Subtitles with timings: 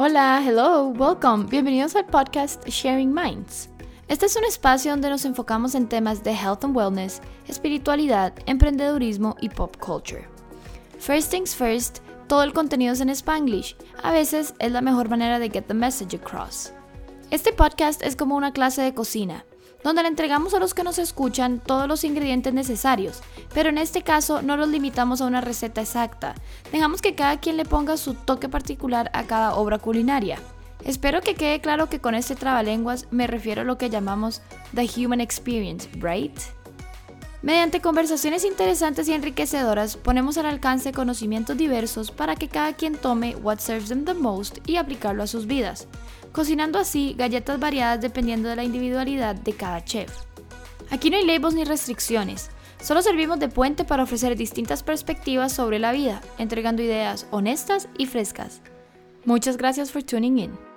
[0.00, 1.46] Hola, hello, welcome.
[1.50, 3.68] Bienvenidos al podcast Sharing Minds.
[4.06, 9.34] Este es un espacio donde nos enfocamos en temas de health and wellness, espiritualidad, emprendedurismo
[9.40, 10.28] y pop culture.
[11.00, 13.74] First things first, todo el contenido es en Spanglish.
[14.00, 16.72] A veces es la mejor manera de get the message across.
[17.32, 19.44] Este podcast es como una clase de cocina
[19.82, 23.20] donde le entregamos a los que nos escuchan todos los ingredientes necesarios,
[23.54, 26.34] pero en este caso no los limitamos a una receta exacta,
[26.72, 30.38] dejamos que cada quien le ponga su toque particular a cada obra culinaria.
[30.84, 34.42] Espero que quede claro que con este trabalenguas me refiero a lo que llamamos
[34.74, 36.38] the human experience, right?
[37.42, 43.36] Mediante conversaciones interesantes y enriquecedoras ponemos al alcance conocimientos diversos para que cada quien tome
[43.36, 45.88] what serves them the most y aplicarlo a sus vidas
[46.32, 50.12] cocinando así galletas variadas dependiendo de la individualidad de cada chef.
[50.90, 55.78] Aquí no hay labels ni restricciones, solo servimos de puente para ofrecer distintas perspectivas sobre
[55.78, 58.60] la vida, entregando ideas honestas y frescas.
[59.24, 60.67] Muchas gracias por tuning in.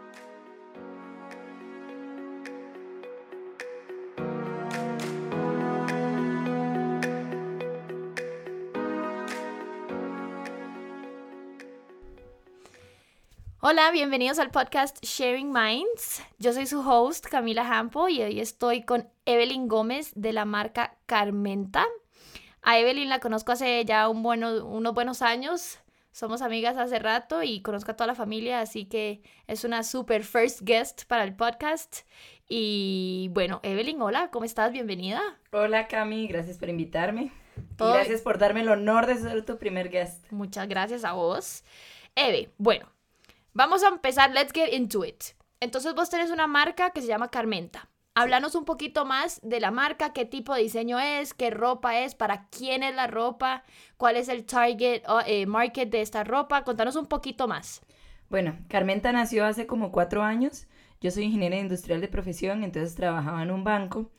[13.63, 16.23] Hola, bienvenidos al podcast Sharing Minds.
[16.39, 20.97] Yo soy su host, Camila Hampo, y hoy estoy con Evelyn Gómez de la marca
[21.05, 21.85] Carmenta.
[22.63, 25.77] A Evelyn la conozco hace ya un bueno, unos buenos años.
[26.11, 30.23] Somos amigas hace rato y conozco a toda la familia, así que es una super
[30.23, 31.99] first guest para el podcast.
[32.49, 34.71] Y bueno, Evelyn, hola, ¿cómo estás?
[34.71, 35.21] Bienvenida.
[35.51, 37.31] Hola, Cami, gracias por invitarme.
[37.77, 40.31] gracias por darme el honor de ser tu primer guest.
[40.31, 41.63] Muchas gracias a vos.
[42.15, 42.89] Eve, bueno,
[43.53, 45.23] Vamos a empezar, let's get into it.
[45.59, 47.89] Entonces vos tenés una marca que se llama Carmenta.
[48.15, 52.15] Háblanos un poquito más de la marca, qué tipo de diseño es, qué ropa es,
[52.15, 53.63] para quién es la ropa,
[53.97, 56.63] cuál es el target eh, market de esta ropa.
[56.63, 57.81] Contanos un poquito más.
[58.29, 60.67] Bueno, Carmenta nació hace como cuatro años.
[61.01, 64.11] Yo soy ingeniera industrial de profesión, entonces trabajaba en un banco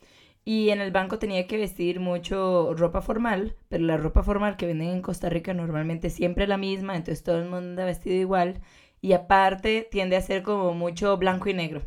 [0.44, 4.66] y en el banco tenía que vestir mucho ropa formal, pero la ropa formal que
[4.66, 8.16] venden en Costa Rica normalmente siempre es la misma, entonces todo el mundo anda vestido
[8.16, 8.60] igual
[9.02, 11.82] y aparte tiende a ser como mucho blanco y negro.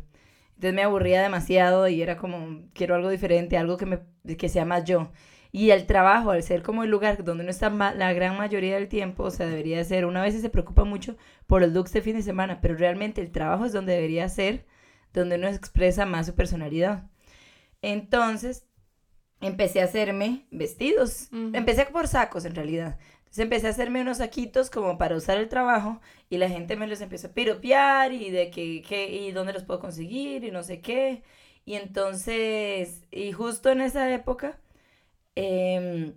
[0.50, 4.00] Entonces me aburría demasiado y era como, quiero algo diferente, algo que, me,
[4.36, 5.10] que sea más yo.
[5.50, 8.88] Y el trabajo, al ser como el lugar donde uno está la gran mayoría del
[8.88, 11.16] tiempo, o sea, debería ser, una vez se preocupa mucho
[11.46, 14.66] por el looks de fin de semana, pero realmente el trabajo es donde debería ser,
[15.14, 17.08] donde uno expresa más su personalidad.
[17.80, 18.66] Entonces,
[19.40, 21.28] empecé a hacerme vestidos.
[21.32, 22.98] Empecé por sacos, en realidad.
[23.36, 26.86] Entonces empecé a hacerme unos saquitos como para usar el trabajo y la gente me
[26.86, 30.80] los empezó a piropear y de que, y dónde los puedo conseguir y no sé
[30.80, 31.22] qué.
[31.66, 34.58] Y entonces, y justo en esa época,
[35.36, 36.14] em,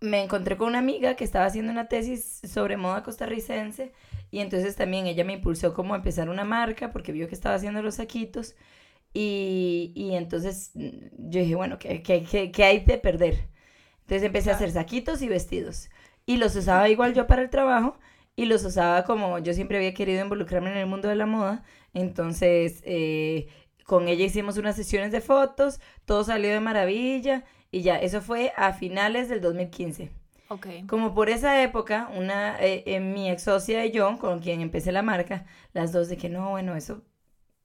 [0.00, 3.92] me encontré con una amiga que estaba haciendo una tesis sobre moda costarricense
[4.30, 7.54] y entonces también ella me impulsó como a empezar una marca porque vio que estaba
[7.56, 8.56] haciendo los saquitos
[9.14, 13.48] y, y entonces yo dije, bueno, ¿qué, qué, qué hay de perder?
[14.02, 15.88] Entonces empecé a hacer saquitos y vestidos
[16.26, 17.98] y los usaba igual yo para el trabajo
[18.36, 21.64] y los usaba como yo siempre había querido involucrarme en el mundo de la moda.
[21.92, 23.48] Entonces, eh,
[23.84, 28.52] con ella hicimos unas sesiones de fotos, todo salió de maravilla y ya, eso fue
[28.56, 30.10] a finales del 2015.
[30.48, 30.86] Okay.
[30.86, 34.92] Como por esa época, una, eh, eh, mi ex socia y yo, con quien empecé
[34.92, 37.02] la marca, las dos de que no, bueno, eso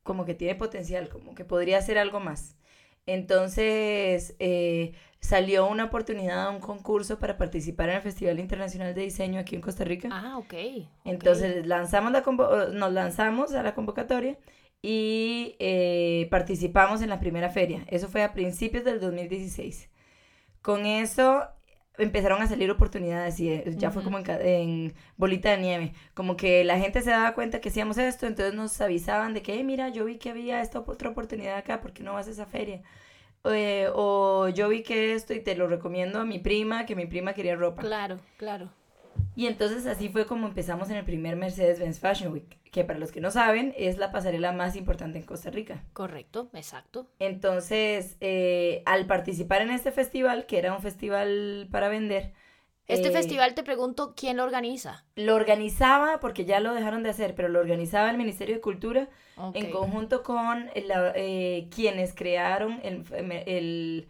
[0.04, 2.56] como que tiene potencial, como que podría ser algo más.
[3.06, 9.02] Entonces, eh, salió una oportunidad a un concurso para participar en el Festival Internacional de
[9.02, 10.10] Diseño aquí en Costa Rica.
[10.12, 10.54] Ah, ok.
[11.06, 12.24] Entonces lanzamos la
[12.74, 14.38] nos lanzamos a la convocatoria
[14.82, 17.84] y eh, participamos en la primera feria.
[17.88, 19.90] Eso fue a principios del 2016.
[20.62, 21.44] Con eso
[21.98, 25.94] empezaron a salir oportunidades y eh, ya fue como en, bolita de nieve.
[26.14, 29.62] Como que la gente se daba cuenta que hacíamos esto, entonces nos avisaban de que,
[29.64, 32.46] mira, yo vi que había esta otra oportunidad acá, ¿por qué no vas a esa
[32.46, 32.82] feria?
[33.46, 37.06] Eh, o yo vi que esto y te lo recomiendo a mi prima, que mi
[37.06, 37.82] prima quería ropa.
[37.82, 38.70] Claro, claro.
[39.36, 43.12] Y entonces así fue como empezamos en el primer Mercedes-Benz Fashion Week, que para los
[43.12, 45.84] que no saben es la pasarela más importante en Costa Rica.
[45.94, 47.08] Correcto, exacto.
[47.20, 52.34] Entonces, eh, al participar en este festival, que era un festival para vender,
[52.90, 55.06] este eh, festival, te pregunto, ¿quién lo organiza?
[55.16, 59.10] Lo organizaba, porque ya lo dejaron de hacer, pero lo organizaba el Ministerio de Cultura
[59.54, 64.08] en conjunto con eh, quienes crearon el,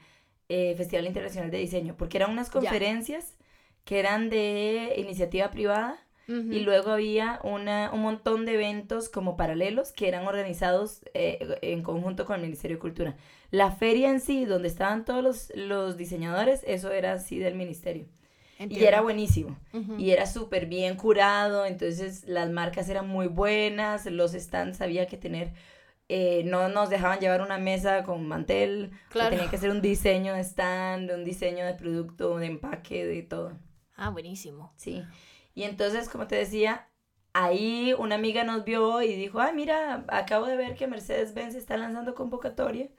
[0.47, 3.35] eh, Festival Internacional de Diseño, porque eran unas conferencias
[3.83, 9.91] que eran de iniciativa privada y luego había una, un montón de eventos como paralelos
[9.91, 13.15] que eran organizados en conjunto con el Ministerio de Cultura.
[13.49, 18.05] La feria en sí, donde estaban todos los, los diseñadores, eso era así del ministerio.
[18.67, 19.57] Y era buenísimo.
[19.97, 25.17] Y era súper bien curado, entonces las marcas eran muy buenas, los stands había que
[25.17, 25.53] tener,
[26.09, 30.41] eh, no nos dejaban llevar una mesa con mantel, tenía que ser un diseño de
[30.41, 33.53] stand, un diseño de producto, de empaque, de todo.
[33.95, 34.73] Ah, buenísimo.
[34.75, 35.03] Sí.
[35.55, 36.87] Y entonces, como te decía,
[37.33, 41.77] ahí una amiga nos vio y dijo, ah, mira, acabo de ver que Mercedes-Benz está
[41.77, 42.89] lanzando convocatoria,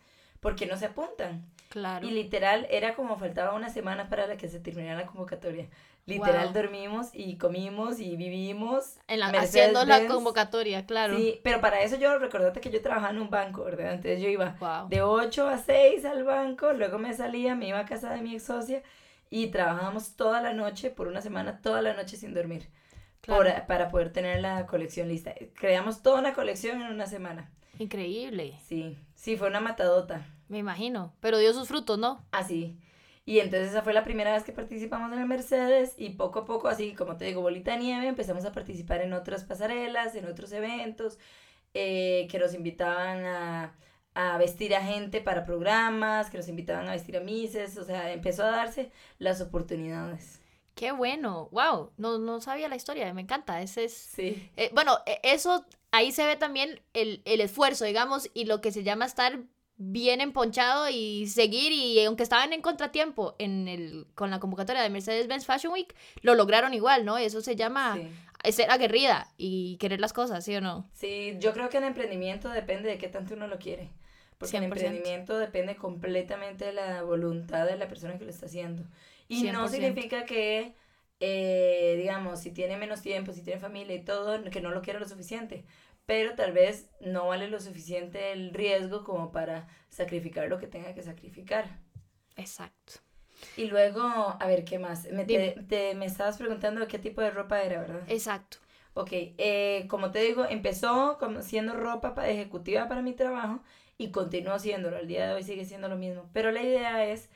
[0.41, 1.51] ¿por qué no se apuntan?
[1.71, 2.05] Claro.
[2.05, 5.69] Y literal, era como faltaba una semana para la que se terminara la convocatoria.
[6.05, 8.97] Literal, dormimos y comimos y vivimos.
[9.07, 11.17] En la, haciendo la convocatoria, claro.
[11.17, 13.93] Sí, pero para eso yo, recordate que yo trabajaba en un banco, ¿verdad?
[13.93, 14.57] Entonces yo iba
[14.89, 18.35] de 8 a 6 al banco, luego me salía, me iba a casa de mi
[18.35, 18.83] ex socia
[19.31, 22.69] y trabajábamos toda la noche, por una semana, toda la noche sin dormir.
[23.69, 25.33] para poder tener la colección lista.
[25.55, 27.49] Creamos toda una colección en una semana.
[27.79, 28.59] Increíble.
[28.67, 30.27] Sí, sí, fue una matadota.
[30.51, 32.27] Me imagino, pero dio sus frutos, ¿no?
[32.33, 32.77] Así.
[33.25, 36.45] Y entonces esa fue la primera vez que participamos en el Mercedes y poco a
[36.45, 40.27] poco, así como te digo, bolita de nieve, empezamos a participar en otras pasarelas, en
[40.27, 41.21] otros eventos,
[41.73, 43.77] eh, que nos invitaban a,
[44.15, 48.13] a, vestir a gente para programas, que nos invitaban a vestir a mises, o sea,
[48.13, 50.41] empezó a darse las oportunidades.
[50.75, 53.93] Qué bueno, wow, no, no sabía la historia, me encanta, ese es...
[53.95, 54.51] Sí.
[54.57, 58.73] Eh, bueno, e, eso, ahí se ve también el, el esfuerzo, digamos, y lo que
[58.73, 59.39] se llama estar
[59.83, 64.91] bien emponchado y seguir y aunque estaban en contratiempo en el, con la convocatoria de
[64.91, 67.17] Mercedes-Benz Fashion Week, lo lograron igual, ¿no?
[67.17, 67.99] Eso se llama
[68.45, 70.87] ser aguerrida y querer las cosas, ¿sí o no?
[70.93, 73.89] Sí, yo creo que el emprendimiento depende de qué tanto uno lo quiere.
[74.37, 78.85] Porque el emprendimiento depende completamente de la voluntad de la persona que lo está haciendo.
[79.29, 80.75] Y no significa que,
[81.21, 85.01] eh, digamos, si tiene menos tiempo, si tiene familia y todo, que no lo quiera
[85.01, 85.65] lo suficiente
[86.11, 90.93] pero tal vez no vale lo suficiente el riesgo como para sacrificar lo que tenga
[90.93, 91.79] que sacrificar.
[92.35, 92.95] Exacto.
[93.57, 95.09] Y luego, a ver, ¿qué más?
[95.13, 98.03] Me, te, me estabas preguntando qué tipo de ropa era, ¿verdad?
[98.09, 98.57] Exacto.
[98.95, 103.63] Ok, eh, como te digo, empezó como siendo ropa ejecutiva para mi trabajo
[103.97, 104.97] y continuó siéndolo.
[104.97, 106.29] Al día de hoy sigue siendo lo mismo.
[106.33, 107.31] Pero la idea es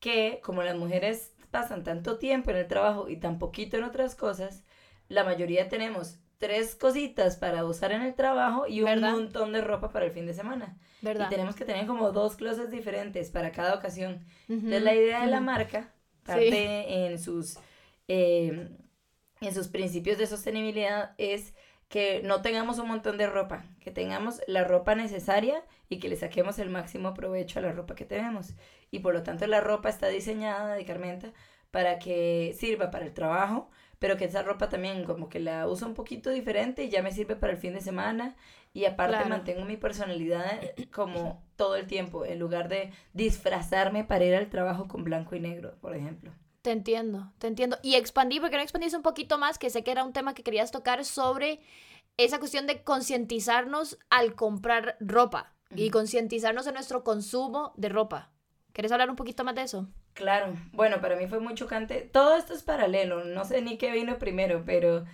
[0.00, 4.16] que como las mujeres pasan tanto tiempo en el trabajo y tan poquito en otras
[4.16, 4.64] cosas,
[5.06, 9.90] la mayoría tenemos tres cositas para usar en el trabajo y un montón de ropa
[9.90, 10.78] para el fin de semana.
[11.02, 11.26] ¿verdad?
[11.26, 14.24] Y tenemos que tener como dos closets diferentes para cada ocasión.
[14.48, 15.92] Entonces la idea de la marca
[16.24, 17.58] parte en sus
[18.06, 18.76] em,
[19.40, 21.54] en sus principios de sostenibilidad es
[21.88, 26.16] que no tengamos un montón de ropa, que tengamos la ropa necesaria y que le
[26.16, 28.54] saquemos el máximo provecho a la ropa que tenemos.
[28.90, 31.32] Y por lo tanto la ropa está diseñada de Carmenta
[31.70, 35.86] para que sirva para el trabajo, pero que esa ropa también como que la uso
[35.86, 38.36] un poquito diferente y ya me sirve para el fin de semana
[38.72, 40.60] y aparte mantengo mi personalidad
[40.92, 45.40] como todo el tiempo en lugar de disfrazarme para ir al trabajo con blanco y
[45.40, 46.32] negro, por ejemplo.
[46.62, 47.78] Te entiendo, te entiendo.
[47.82, 50.42] Y expandí, porque no expandís un poquito más, que sé que era un tema que
[50.42, 51.60] querías tocar sobre
[52.16, 58.32] esa cuestión de concientizarnos al comprar ropa y concientizarnos en nuestro consumo de ropa.
[58.78, 59.88] ¿Quieres hablar un poquito más de eso?
[60.12, 62.08] Claro, bueno, para mí fue muy chocante.
[62.12, 65.04] Todo esto es paralelo, no sé ni qué vino primero, pero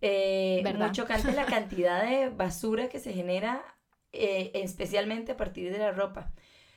[0.00, 3.62] eh, muy chocante la cantidad de basura que se genera,
[4.10, 6.32] eh, especialmente a partir de la ropa.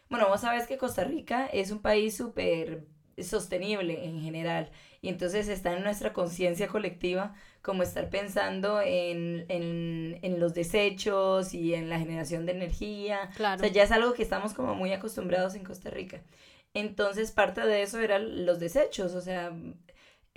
[0.08, 2.86] Bueno, vos sabés que Costa Rica es un país súper
[3.18, 4.70] sostenible en general
[5.06, 11.54] y entonces está en nuestra conciencia colectiva como estar pensando en, en, en, los desechos
[11.54, 13.30] y en la generación de energía.
[13.36, 13.58] Claro.
[13.58, 16.24] O sea, ya es algo que estamos como muy acostumbrados en Costa Rica.
[16.74, 19.56] Entonces parte de eso eran los desechos, o sea,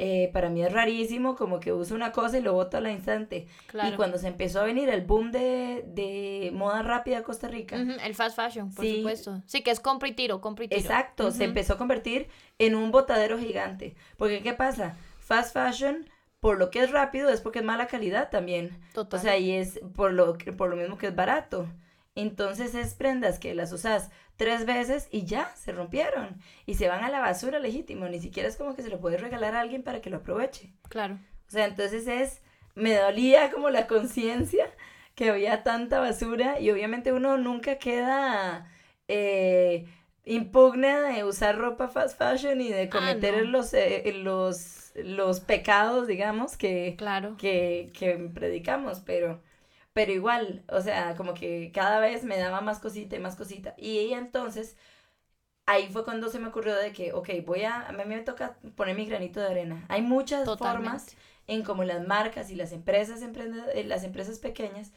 [0.01, 3.49] eh, para mí es rarísimo como que uso una cosa y lo boto al instante.
[3.85, 7.77] Y cuando se empezó a venir el boom de, de moda rápida a Costa Rica.
[7.77, 9.43] el fast fashion, por supuesto.
[9.47, 10.81] Sí, que es compra y tiro, compra y tiro.
[10.81, 12.29] Exacto, se empezó a convertir
[12.59, 13.97] en un botadero gigante.
[14.17, 14.97] Porque ¿qué pasa?
[15.19, 18.79] Fast fashion por lo que es rápido es porque es mala calidad también.
[18.95, 19.19] Total.
[19.19, 21.67] O sea, y es por lo, por lo mismo que es barato.
[22.19, 26.41] Entonces es prendas que las usas tres veces y ya, se rompieron.
[26.67, 28.09] Y se van a la basura legítimo.
[28.09, 30.73] Ni siquiera es como que se lo puedes regalar a alguien para que lo aproveche.
[30.89, 31.15] Claro.
[31.47, 32.43] O sea, entonces es,
[32.75, 34.67] me dolía como la conciencia
[35.15, 38.69] que había tanta basura y obviamente uno nunca queda
[39.07, 39.87] eh,
[40.25, 46.09] impugna de usar ropa fast fashion y de ah, cometer los, eh, los, los pecados,
[46.09, 47.37] digamos, que, claro.
[47.37, 49.41] que, que predicamos, pero
[49.99, 53.75] pero igual, o sea, como que cada vez me daba más cosita y más cosita.
[53.77, 54.77] Y entonces,
[55.67, 58.59] ahí fue cuando se me ocurrió de que, ok, voy a, a mí me toca
[58.77, 59.85] poner mi granito de arena.
[59.89, 61.17] Hay muchas formas
[61.49, 64.93] en cómo las marcas y las empresas, eh, las empresas pequeñas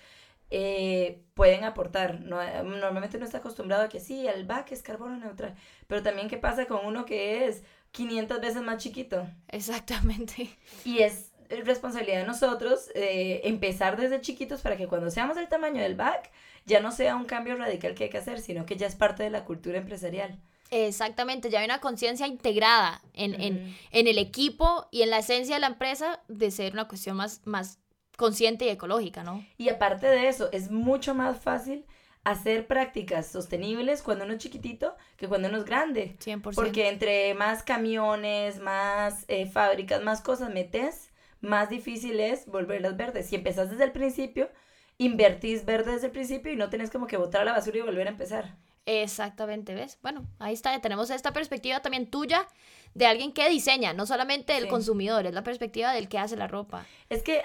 [0.52, 2.22] eh, pueden aportar.
[2.22, 5.56] No, normalmente no está acostumbrado a que sí, el back es carbono neutral,
[5.88, 9.28] pero también qué pasa con uno que es 500 veces más chiquito.
[9.48, 10.56] Exactamente.
[10.86, 11.31] Y es
[11.64, 16.32] responsabilidad de nosotros eh, empezar desde chiquitos para que cuando seamos del tamaño del back
[16.66, 19.24] ya no sea un cambio radical que hay que hacer, sino que ya es parte
[19.24, 20.40] de la cultura empresarial.
[20.70, 25.56] Exactamente, ya hay una conciencia integrada en, en, en, el equipo y en la esencia
[25.56, 27.80] de la empresa de ser una cuestión más, más
[28.16, 29.46] consciente y ecológica, ¿no?
[29.58, 31.86] Y aparte de eso, es mucho más fácil
[32.24, 36.16] hacer prácticas sostenibles cuando uno es chiquitito que cuando uno es grande.
[36.24, 36.56] 100%.
[36.56, 41.11] Porque entre más camiones, más eh, fábricas, más cosas metes,
[41.42, 43.28] más difícil es volverlas verdes.
[43.28, 44.50] Si empezás desde el principio,
[44.98, 47.82] invertís verde desde el principio y no tenés como que botar a la basura y
[47.82, 48.56] volver a empezar.
[48.86, 50.00] Exactamente, ¿ves?
[50.02, 52.48] Bueno, ahí está, tenemos esta perspectiva también tuya
[52.94, 56.48] de alguien que diseña, no solamente el consumidor, es la perspectiva del que hace la
[56.48, 56.86] ropa.
[57.10, 57.42] Es que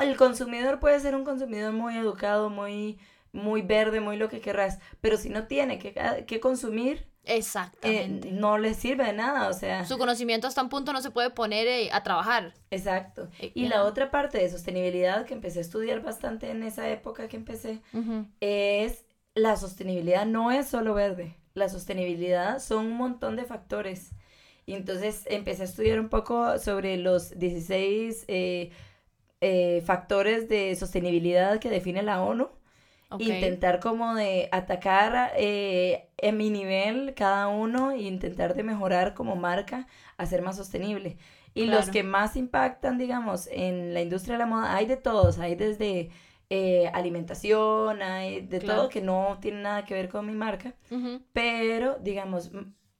[0.00, 2.98] el consumidor puede ser un consumidor muy educado, muy,
[3.32, 8.28] muy verde, muy lo que querrás, pero si no tiene que, que consumir, Exactamente.
[8.28, 9.84] Eh, no le sirve de nada, o sea.
[9.84, 12.54] Su conocimiento hasta un punto no se puede poner eh, a trabajar.
[12.70, 13.28] Exacto.
[13.40, 17.28] Eh, y la otra parte de sostenibilidad que empecé a estudiar bastante en esa época
[17.28, 17.82] que empecé
[18.40, 19.04] es
[19.34, 21.36] la sostenibilidad no es solo verde.
[21.54, 24.12] La sostenibilidad son un montón de factores.
[24.64, 28.26] Y entonces empecé a estudiar un poco sobre los 16
[29.84, 32.50] factores de sostenibilidad que define la ONU
[33.18, 39.36] Intentar como de atacar eh, en mi nivel cada uno e intentar de mejorar como
[39.36, 39.86] marca
[40.16, 41.16] a ser más sostenible.
[41.54, 45.38] Y los que más impactan, digamos, en la industria de la moda, hay de todos,
[45.38, 46.10] hay desde
[46.50, 50.74] eh, alimentación, hay de todo que no tiene nada que ver con mi marca,
[51.32, 52.50] pero digamos,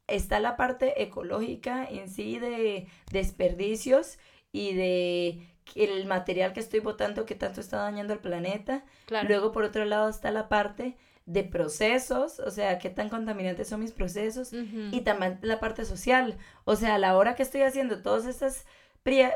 [0.06, 4.18] está la parte ecológica en sí de desperdicios
[4.52, 8.84] y de el material que estoy botando que tanto está dañando al planeta.
[9.26, 10.96] Luego, por otro lado, está la parte
[11.26, 14.52] de procesos, o sea, qué tan contaminantes son mis procesos.
[14.52, 18.64] Y también la parte social, o sea, a la hora que estoy haciendo todas estas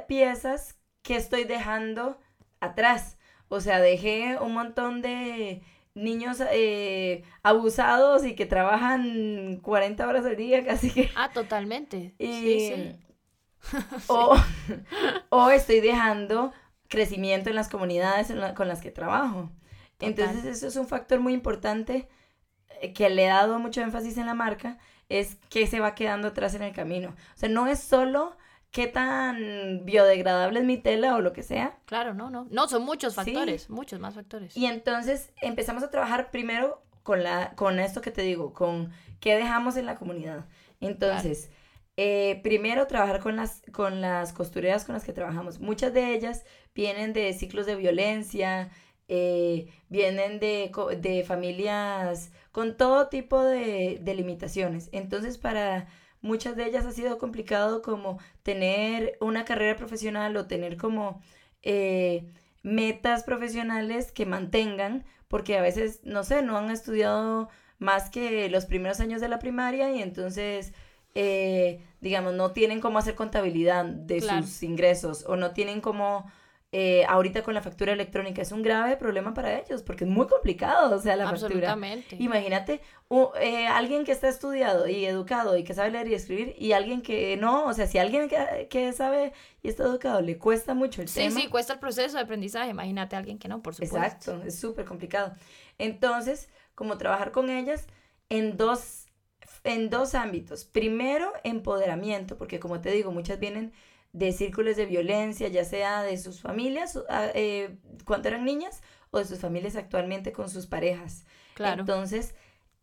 [0.06, 2.18] piezas, que estoy dejando
[2.60, 3.18] atrás?
[3.48, 5.62] O sea, dejé un montón de
[5.94, 11.10] niños eh, abusados y que trabajan 40 horas al día, casi que.
[11.16, 12.14] Ah, totalmente.
[12.18, 12.96] Y, sí, sí.
[15.28, 16.52] o, estoy dejando
[16.88, 19.50] crecimiento en las comunidades con las que trabajo.
[20.00, 22.08] Entonces eso es un factor muy importante
[22.80, 26.28] eh, que le he dado mucho énfasis en la marca, es que se va quedando
[26.28, 27.10] atrás en el camino.
[27.10, 28.36] O sea, no es solo
[28.70, 31.78] qué tan biodegradable es mi tela o lo que sea.
[31.86, 32.46] Claro, no, no.
[32.50, 34.56] No, son muchos factores, muchos más factores.
[34.56, 39.36] Y entonces empezamos a trabajar primero con, la, con esto que te digo, con qué
[39.36, 40.46] dejamos en la comunidad.
[40.80, 41.50] Entonces,
[42.02, 45.60] eh, primero, trabajar con las, con las costureras con las que trabajamos.
[45.60, 48.70] Muchas de ellas vienen de ciclos de violencia,
[49.08, 54.88] eh, vienen de, de, familias con todo tipo de, de, limitaciones.
[54.92, 55.88] Entonces, para
[56.22, 61.20] muchas de ellas ha sido complicado como tener una carrera profesional o tener como
[61.62, 68.48] eh, metas profesionales que mantengan, porque a veces, no sé, no han estudiado más que
[68.48, 70.72] los primeros años de la primaria y entonces
[71.14, 76.30] eh, digamos, no tienen cómo hacer contabilidad de sus ingresos o no tienen cómo,
[76.72, 80.26] eh, ahorita con la factura electrónica, es un grave problema para ellos porque es muy
[80.28, 81.76] complicado, o sea, la factura.
[82.18, 82.80] Imagínate,
[83.40, 87.02] eh, alguien que está estudiado y educado y que sabe leer y escribir y alguien
[87.02, 91.02] que no, o sea, si alguien que, que sabe y está educado le cuesta mucho
[91.02, 91.30] el tema.
[91.30, 93.96] Sí, sí, cuesta el proceso de aprendizaje, imagínate a alguien que no, por supuesto.
[93.96, 95.32] Exacto, es súper complicado.
[95.76, 97.88] Entonces, como trabajar con ellas
[98.28, 98.99] en dos
[99.64, 100.64] en dos ámbitos.
[100.64, 103.72] Primero, empoderamiento, porque como te digo, muchas vienen
[104.12, 109.18] de círculos de violencia, ya sea de sus familias ah, eh, cuando eran niñas o
[109.18, 111.24] de sus familias actualmente con sus parejas.
[111.54, 111.82] Claro.
[111.82, 112.34] Entonces,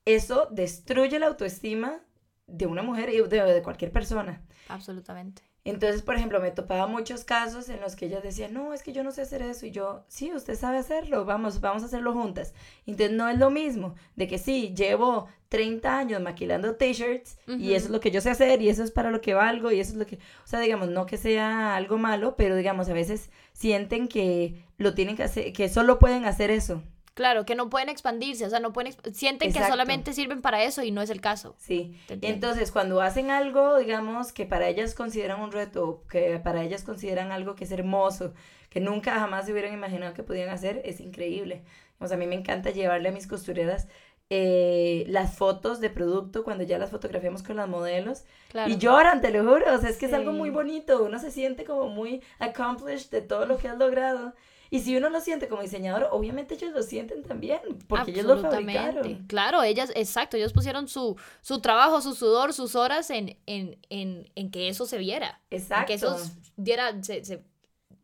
[0.06, 2.02] eso destruye la autoestima
[2.48, 4.42] de una mujer y de cualquier persona.
[4.70, 5.42] Absolutamente.
[5.68, 8.94] Entonces, por ejemplo, me topaba muchos casos en los que ellas decían, no, es que
[8.94, 9.66] yo no sé hacer eso.
[9.66, 12.54] Y yo, sí, usted sabe hacerlo, vamos, vamos a hacerlo juntas.
[12.86, 17.88] Entonces, no es lo mismo de que sí, llevo 30 años maquilando t-shirts y eso
[17.88, 19.92] es lo que yo sé hacer y eso es para lo que valgo y eso
[19.92, 23.30] es lo que, o sea, digamos, no que sea algo malo, pero digamos, a veces
[23.52, 26.82] sienten que lo tienen que hacer, que solo pueden hacer eso.
[27.18, 30.84] Claro, que no pueden expandirse, o sea, no pueden, sienten que solamente sirven para eso
[30.84, 31.56] y no es el caso.
[31.58, 36.84] Sí, entonces cuando hacen algo, digamos, que para ellas consideran un reto, que para ellas
[36.84, 38.36] consideran algo que es hermoso,
[38.70, 41.64] que nunca jamás se hubieran imaginado que podían hacer, es increíble.
[41.98, 43.88] O sea, a mí me encanta llevarle a mis costureras
[44.30, 48.26] eh, las fotos de producto cuando ya las fotografiamos con las modelos.
[48.68, 51.32] Y lloran, te lo juro, o sea, es que es algo muy bonito, uno se
[51.32, 54.36] siente como muy accomplished de todo lo que has logrado
[54.70, 58.42] Y si uno lo siente como diseñador, obviamente ellos lo sienten también, porque ellos lo
[58.42, 59.26] fabricaron.
[59.28, 64.30] Claro, ellas, exacto, ellos pusieron su, su trabajo, su sudor, sus horas en, en, en,
[64.36, 65.42] en que eso se viera.
[65.50, 65.82] Exacto.
[65.82, 66.18] En que eso
[66.58, 67.44] diera, se, se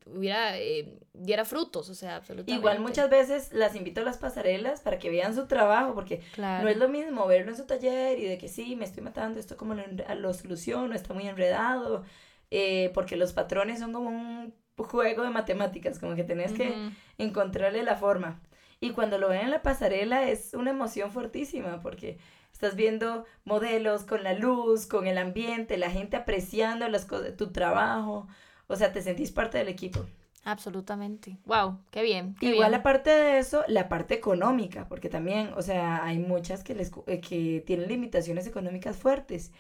[0.06, 2.60] hubiera, eh, diera frutos, o sea, absolutamente.
[2.60, 6.68] Igual muchas veces las invito a las pasarelas para que vean su trabajo, porque no
[6.68, 9.58] es lo mismo verlo en su taller y de que sí, me estoy matando, esto
[9.58, 9.84] como lo,
[10.16, 12.04] lo soluciono, está muy enredado,
[12.52, 17.84] eh, porque los patrones son como un juego de matemáticas, como que tenés que encontrarle
[17.84, 18.40] la forma.
[18.80, 22.18] Y cuando lo ven en la pasarela es una emoción fortísima, porque
[22.52, 27.52] estás viendo modelos con la luz, con el ambiente, la gente apreciando las cosas, tu
[27.52, 28.28] trabajo,
[28.68, 30.06] o sea, te sentís parte del equipo.
[30.46, 31.38] Absolutamente.
[31.46, 32.36] Wow, qué bien.
[32.42, 36.92] Igual aparte de eso, la parte económica, porque también, o sea, hay muchas que les
[37.08, 39.54] eh, que tienen limitaciones económicas fuertes.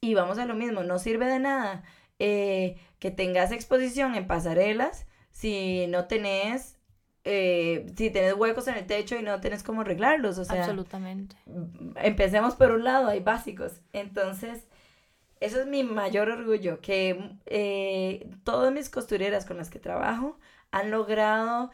[0.00, 1.82] Y vamos a lo mismo, no sirve de nada
[2.24, 6.78] eh, que tengas exposición en pasarelas si no tenés
[7.24, 11.36] eh, si tenés huecos en el techo y no tenés cómo arreglarlos, o sea, absolutamente.
[11.96, 13.80] Empecemos por un lado, hay básicos.
[13.92, 14.66] Entonces,
[15.40, 20.38] eso es mi mayor orgullo, que eh, todas mis costureras con las que trabajo
[20.70, 21.70] han logrado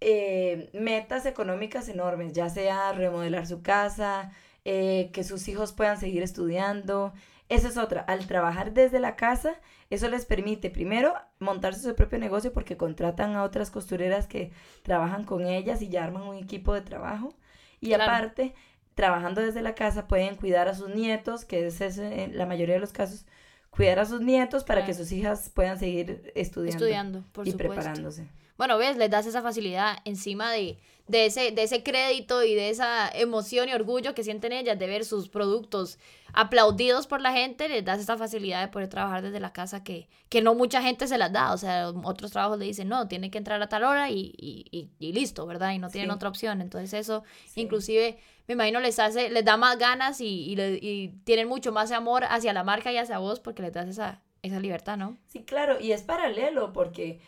[0.00, 4.32] eh, metas económicas enormes, ya sea remodelar su casa,
[4.64, 7.14] eh, que sus hijos puedan seguir estudiando.
[7.48, 9.54] Esa es otra, al trabajar desde la casa,
[9.88, 14.50] eso les permite primero montarse su propio negocio porque contratan a otras costureras que
[14.82, 17.32] trabajan con ellas y ya arman un equipo de trabajo.
[17.80, 18.54] Y aparte,
[18.94, 22.80] trabajando desde la casa pueden cuidar a sus nietos, que es en la mayoría de
[22.80, 23.26] los casos,
[23.70, 28.26] cuidar a sus nietos para que sus hijas puedan seguir estudiando, estudiando por y preparándose.
[28.56, 32.70] Bueno, ves, les das esa facilidad encima de, de, ese, de ese crédito y de
[32.70, 35.98] esa emoción y orgullo que sienten ellas de ver sus productos
[36.32, 40.08] aplaudidos por la gente, les das esa facilidad de poder trabajar desde la casa que,
[40.28, 41.52] que no mucha gente se las da.
[41.52, 44.90] O sea, otros trabajos le dicen, no, tiene que entrar a tal hora y, y,
[44.98, 45.72] y, listo, ¿verdad?
[45.72, 46.60] Y no tienen otra opción.
[46.60, 51.72] Entonces eso, inclusive me imagino les hace, les da más ganas y, y, tienen mucho
[51.72, 55.16] más amor hacia la marca y hacia vos porque les das esa, esa libertad, ¿no?
[55.26, 57.20] Sí, claro, y es paralelo porque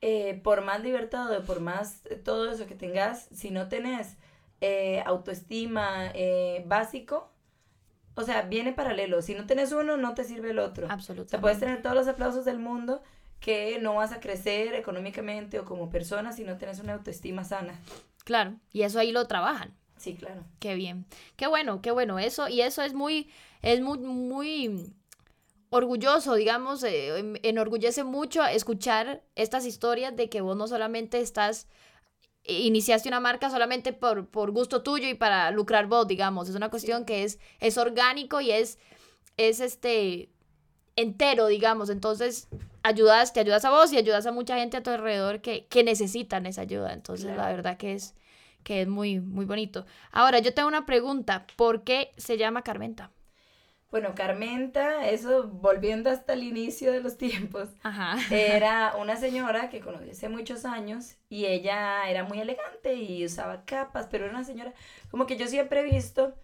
[0.00, 4.16] eh, por más libertad o por más todo eso que tengas, si no tenés
[4.60, 7.30] eh, autoestima eh, básico,
[8.14, 9.22] o sea, viene paralelo.
[9.22, 10.88] Si no tenés uno, no te sirve el otro.
[10.90, 11.30] Absolutamente.
[11.30, 13.02] Sea, puedes tener todos los aplausos del mundo
[13.40, 17.74] que no vas a crecer económicamente o como persona si no tienes una autoestima sana.
[18.24, 19.72] Claro, y eso ahí lo trabajan.
[19.96, 20.44] Sí, claro.
[20.58, 21.06] Qué bien.
[21.36, 22.18] Qué bueno, qué bueno.
[22.18, 23.30] Eso, y eso es muy,
[23.62, 24.92] es muy, muy
[25.70, 31.66] orgulloso, digamos, eh, em, enorgullece mucho escuchar estas historias de que vos no solamente estás,
[32.44, 36.48] eh, iniciaste una marca solamente por, por gusto tuyo y para lucrar vos, digamos.
[36.48, 38.78] Es una cuestión que es, es orgánico y es,
[39.36, 40.30] es este
[40.96, 41.90] entero, digamos.
[41.90, 42.48] Entonces,
[42.82, 45.84] ayudas, te ayudas a vos y ayudas a mucha gente a tu alrededor que, que
[45.84, 46.92] necesitan esa ayuda.
[46.92, 48.14] Entonces, la verdad que es
[48.64, 49.86] que es muy, muy bonito.
[50.12, 51.46] Ahora, yo tengo una pregunta.
[51.56, 53.10] ¿Por qué se llama Carmenta?
[53.90, 57.70] Bueno, Carmenta, eso volviendo hasta el inicio de los tiempos,
[58.28, 63.64] era una señora que conocí hace muchos años y ella era muy elegante y usaba
[63.64, 64.74] capas, pero era una señora
[65.10, 66.34] como que yo siempre he visto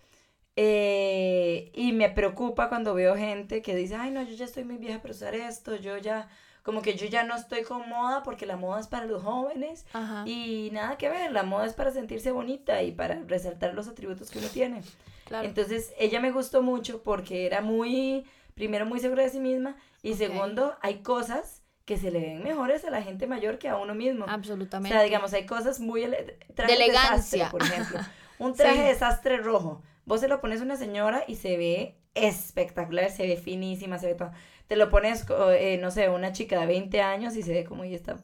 [0.57, 4.77] eh, y me preocupa cuando veo gente que dice, ay no, yo ya estoy muy
[4.79, 6.29] vieja para usar esto, yo ya
[6.65, 9.85] como que yo ya no estoy con moda porque la moda es para los jóvenes
[10.25, 14.31] y nada que ver, la moda es para sentirse bonita y para resaltar los atributos
[14.31, 14.83] que uno tiene.
[15.31, 18.25] Entonces, ella me gustó mucho porque era muy,
[18.55, 22.83] primero muy segura de sí misma y segundo, hay cosas que se le ven mejores
[22.87, 24.25] a la gente mayor que a uno mismo.
[24.27, 24.95] Absolutamente.
[24.95, 27.99] O sea, digamos, hay cosas muy de elegancia, por ejemplo.
[28.39, 29.83] Un traje de sastre rojo.
[30.07, 34.07] Vos se lo pones a una señora y se ve espectacular, se ve finísima, se
[34.07, 34.33] ve todo
[34.67, 35.27] te lo pones,
[35.59, 38.17] eh, no sé, una chica de 20 años y se ve como, ¿y está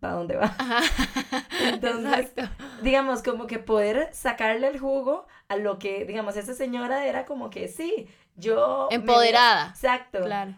[0.00, 0.54] para dónde va?
[1.72, 2.32] Entonces,
[2.82, 7.50] digamos, como que poder sacarle el jugo a lo que, digamos, esa señora era como
[7.50, 8.88] que, sí, yo...
[8.90, 9.70] Empoderada.
[9.70, 10.22] exacto.
[10.22, 10.54] Claro.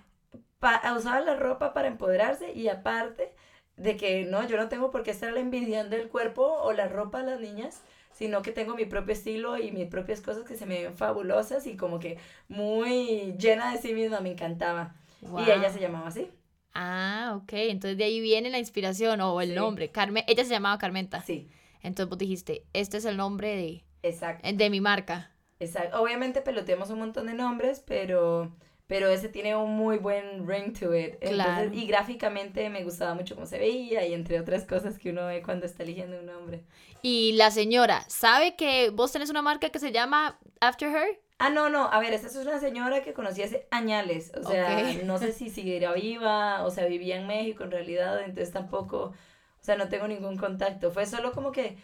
[0.96, 3.32] usaba la ropa para empoderarse y aparte
[3.76, 7.20] de que no, yo no tengo por qué estarle envidiando el cuerpo o la ropa
[7.20, 10.66] a las niñas, sino que tengo mi propio estilo y mis propias cosas que se
[10.66, 14.96] me ven fabulosas y como que muy llena de sí misma, me encantaba.
[15.20, 16.30] Y ella se llamaba así.
[16.74, 17.52] Ah, ok.
[17.54, 19.90] Entonces de ahí viene la inspiración o el nombre.
[19.90, 21.22] Carmen, ella se llamaba Carmenta.
[21.22, 21.48] Sí.
[21.82, 24.48] Entonces vos dijiste, este es el nombre de, Exacto.
[24.52, 25.32] de mi marca.
[25.60, 26.00] Exacto.
[26.00, 28.54] Obviamente peloteamos un montón de nombres, pero,
[28.86, 31.16] pero ese tiene un muy buen ring to it.
[31.20, 31.72] claro.
[31.72, 35.42] Y gráficamente me gustaba mucho cómo se veía y entre otras cosas que uno ve
[35.42, 36.62] cuando está eligiendo un nombre.
[37.02, 41.20] Y la señora, ¿sabe que vos tenés una marca que se llama After Her?
[41.40, 44.92] Ah, no, no, a ver, esta es una señora que conocí hace añales, o sea,
[45.04, 49.14] no sé si seguirá viva, o sea, vivía en México en realidad, entonces tampoco,
[49.60, 50.90] O sea, no tengo ningún contacto.
[50.90, 51.76] Fue solo como que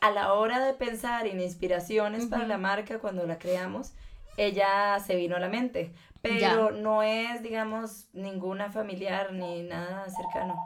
[0.00, 3.92] a la hora de pensar en inspiraciones para la marca cuando la creamos,
[4.36, 5.92] ella se vino a la mente.
[6.22, 10.56] Pero no es, digamos, ninguna familiar ni nada cercano.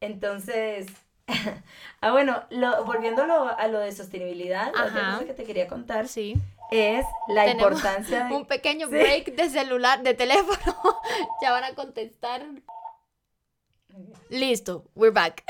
[0.00, 0.86] Entonces,
[2.00, 6.34] ah, bueno, lo, volviéndolo a lo de sostenibilidad, otra cosa que te quería contar sí.
[6.70, 8.34] es la importancia de...
[8.34, 10.76] Un pequeño break de celular, de teléfono.
[11.42, 12.44] ya van a contestar.
[14.28, 15.44] Listo, we're back.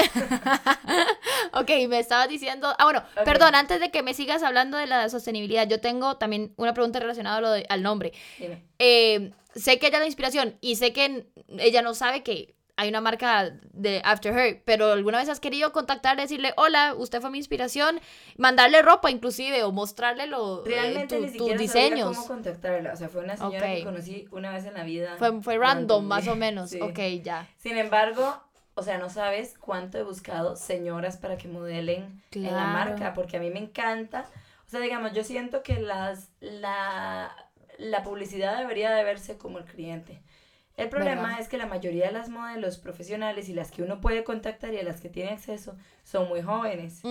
[1.53, 2.75] ok, me estabas diciendo.
[2.79, 6.53] Ah, bueno, perdón, antes de que me sigas hablando de la sostenibilidad, yo tengo también
[6.57, 8.13] una pregunta relacionada a lo al nombre.
[8.79, 11.27] Eh, sé que ella es la inspiración y sé que
[11.59, 15.73] ella no sabe que hay una marca de After Her, pero alguna vez has querido
[15.73, 18.01] contactarle, decirle, hola, usted fue mi inspiración,
[18.37, 22.17] mandarle ropa inclusive o mostrarle lo, eh, Realmente ni siquiera tus diseños.
[22.17, 25.17] cómo contactarla, o sea, fue una señora que conocí una vez en la vida.
[25.19, 27.49] Fue, fue random, más o menos, ok, ya.
[27.59, 28.43] Sin embargo,
[28.75, 33.37] o sea, no sabes cuánto he buscado señoras para que modelen en la marca, porque
[33.37, 34.29] a mí me encanta,
[34.67, 37.31] o sea, digamos, yo siento que las, la,
[37.79, 40.24] la publicidad debería de verse como el cliente.
[40.77, 44.25] El problema es que la mayoría de las modelos profesionales y las que uno puede
[44.25, 47.03] contactar y a las que tiene acceso son muy jóvenes.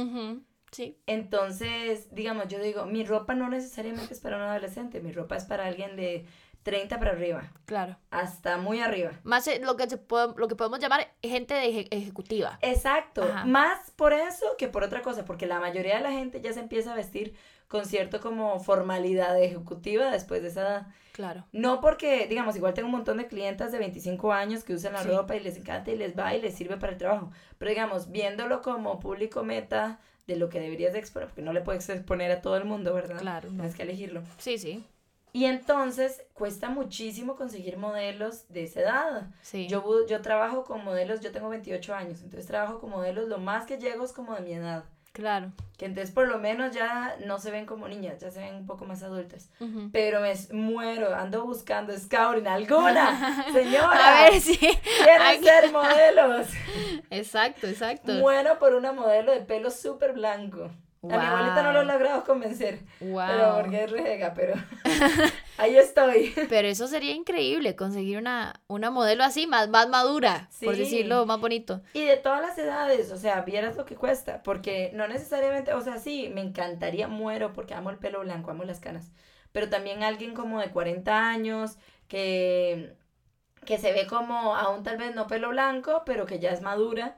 [0.72, 1.00] Sí.
[1.06, 5.46] Entonces, digamos, yo digo, mi ropa no necesariamente es para un adolescente, mi ropa es
[5.46, 6.26] para alguien de
[6.64, 7.52] 30 para arriba.
[7.66, 7.98] Claro.
[8.10, 9.12] Hasta muy arriba.
[9.24, 12.58] Más eh, lo que, se puede, lo que podemos llamar gente de ejecutiva.
[12.62, 13.30] Exacto.
[13.46, 16.62] Más por eso que por otra cosa, porque la mayoría de la gente ya se
[16.62, 17.36] empieza a vestir
[17.74, 20.88] con cierto como formalidad ejecutiva después de esa edad.
[21.12, 21.44] Claro.
[21.52, 25.02] No porque, digamos, igual tengo un montón de clientas de 25 años que usan la
[25.02, 27.32] ropa y les encanta y les va y les sirve para el trabajo.
[27.58, 31.62] Pero digamos, viéndolo como público meta de lo que deberías de exponer, porque no le
[31.62, 33.18] puedes exponer a todo el mundo, ¿verdad?
[33.18, 33.50] Claro.
[33.50, 34.22] Tienes que elegirlo.
[34.38, 34.86] Sí, sí.
[35.32, 39.32] Y entonces cuesta muchísimo conseguir modelos de esa edad.
[39.42, 39.68] Sí.
[39.68, 43.66] Yo, yo trabajo con modelos, yo tengo 28 años, entonces trabajo con modelos, lo más
[43.66, 44.84] que llego es como de mi edad.
[45.14, 45.52] Claro.
[45.78, 48.66] Que entonces por lo menos ya no se ven como niñas, ya se ven un
[48.66, 49.50] poco más adultas.
[49.92, 53.46] Pero me muero, ando buscando scouting alguna.
[53.54, 54.22] Señora.
[54.22, 54.58] A ver si.
[54.58, 56.48] Quieren ser modelos.
[57.12, 58.12] Exacto, exacto.
[58.14, 60.72] Muero por una modelo de pelo súper blanco.
[61.04, 62.80] A mi abuelita no lo he logrado convencer.
[63.02, 63.28] Wow.
[63.28, 64.54] Pero porque es rega, pero
[65.58, 66.34] ahí estoy.
[66.50, 71.40] Pero eso sería increíble, conseguir una, una modelo así, más, más madura, por decirlo más
[71.40, 71.82] bonito.
[71.94, 75.82] Y de todas las edades, o sea, vieras lo que cuesta, porque no necesariamente, o
[75.82, 79.12] sea, sí, me encantaría, muero porque amo el pelo blanco, amo las canas,
[79.52, 82.96] pero también alguien como de 40 años que,
[83.66, 87.18] que se ve como aún tal vez no pelo blanco, pero que ya es madura.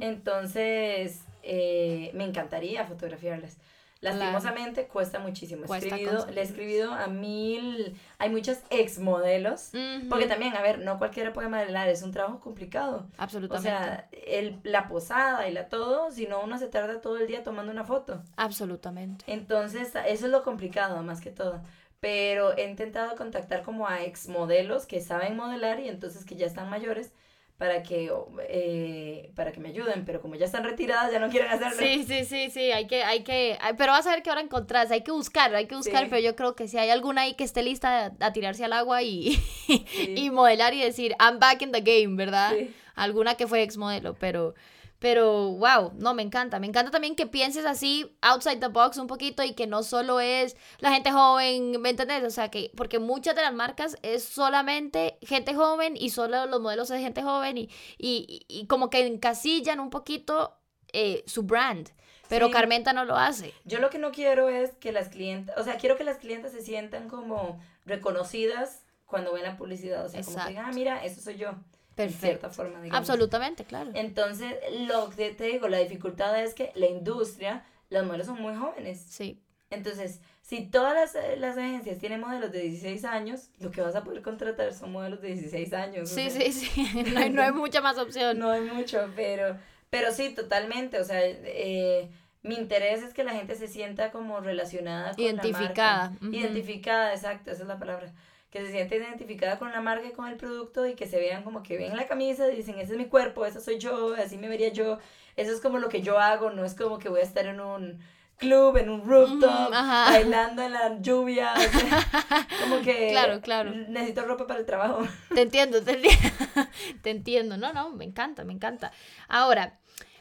[0.00, 3.56] Entonces, eh, me encantaría fotografiarlas.
[4.00, 5.64] Lastimosamente cuesta muchísimo.
[5.74, 9.72] escribido, le he escribido a mil, hay muchas ex modelos,
[10.08, 13.06] porque también, a ver, no cualquiera puede modelar, es un trabajo complicado.
[13.18, 13.68] Absolutamente.
[13.68, 17.26] O sea, el, la posada y la todo, si no uno se tarda todo el
[17.26, 18.22] día tomando una foto.
[18.36, 19.24] Absolutamente.
[19.26, 21.60] Entonces, eso es lo complicado más que todo.
[22.00, 26.46] Pero he intentado contactar como a ex modelos que saben modelar y entonces que ya
[26.46, 27.12] están mayores
[27.60, 28.10] para que,
[28.48, 31.76] eh, para que me ayuden, pero como ya están retiradas, ya no quieren hacerlo.
[31.78, 34.90] Sí, sí, sí, sí, hay que, hay que, pero vas a ver qué ahora encontrás,
[34.90, 37.44] hay que buscar, hay que buscar, pero yo creo que si hay alguna ahí que
[37.44, 39.38] esté lista a, tirarse al agua y,
[40.16, 42.54] y modelar y decir, I'm back in the game, ¿verdad?
[42.94, 44.54] Alguna que fue ex modelo, pero...
[45.00, 46.60] Pero, wow, no, me encanta.
[46.60, 50.20] Me encanta también que pienses así, outside the box un poquito y que no solo
[50.20, 52.22] es la gente joven, ¿me entiendes?
[52.22, 56.60] O sea, que, porque muchas de las marcas es solamente gente joven y solo los
[56.60, 60.58] modelos de gente joven y, y, y como que encasillan un poquito
[60.92, 61.90] eh, su brand.
[62.28, 63.52] Pero Carmenta no lo hace.
[63.64, 66.52] Yo lo que no quiero es que las clientes, o sea, quiero que las clientes
[66.52, 70.06] se sientan como reconocidas cuando ven la publicidad.
[70.06, 71.56] O sea, como que ah, mira, eso soy yo.
[71.96, 72.98] De cierta forma, digamos.
[72.98, 73.90] Absolutamente, claro.
[73.94, 74.54] Entonces,
[74.86, 79.04] lo que te digo, la dificultad es que la industria, los modelos son muy jóvenes.
[79.08, 79.40] Sí.
[79.70, 84.02] Entonces, si todas las, las, agencias tienen modelos de 16 años, lo que vas a
[84.02, 86.08] poder contratar son modelos de 16 años.
[86.08, 87.04] Sí, sí, sí.
[87.12, 88.38] No hay, no hay, mucha más opción.
[88.38, 89.56] No hay mucho, pero,
[89.90, 90.98] pero sí, totalmente.
[90.98, 92.10] O sea, eh,
[92.42, 96.04] mi interés es que la gente se sienta como relacionada con Identificada.
[96.04, 96.36] La marca.
[96.36, 98.12] Identificada, exacto, esa es la palabra
[98.50, 101.44] que se siente identificada con la marca y con el producto y que se vean
[101.44, 104.38] como que ven la camisa y dicen, ese es mi cuerpo, esa soy yo, así
[104.38, 104.98] me vería yo,
[105.36, 107.60] eso es como lo que yo hago, no es como que voy a estar en
[107.60, 108.00] un
[108.40, 111.54] club, en un rooftop, bailando en la lluvia,
[112.62, 113.70] como que claro, claro.
[113.70, 115.06] necesito ropa para el trabajo.
[115.32, 116.18] Te entiendo, te entiendo,
[117.02, 118.90] te entiendo, no, no, me encanta, me encanta.
[119.28, 119.78] Ahora,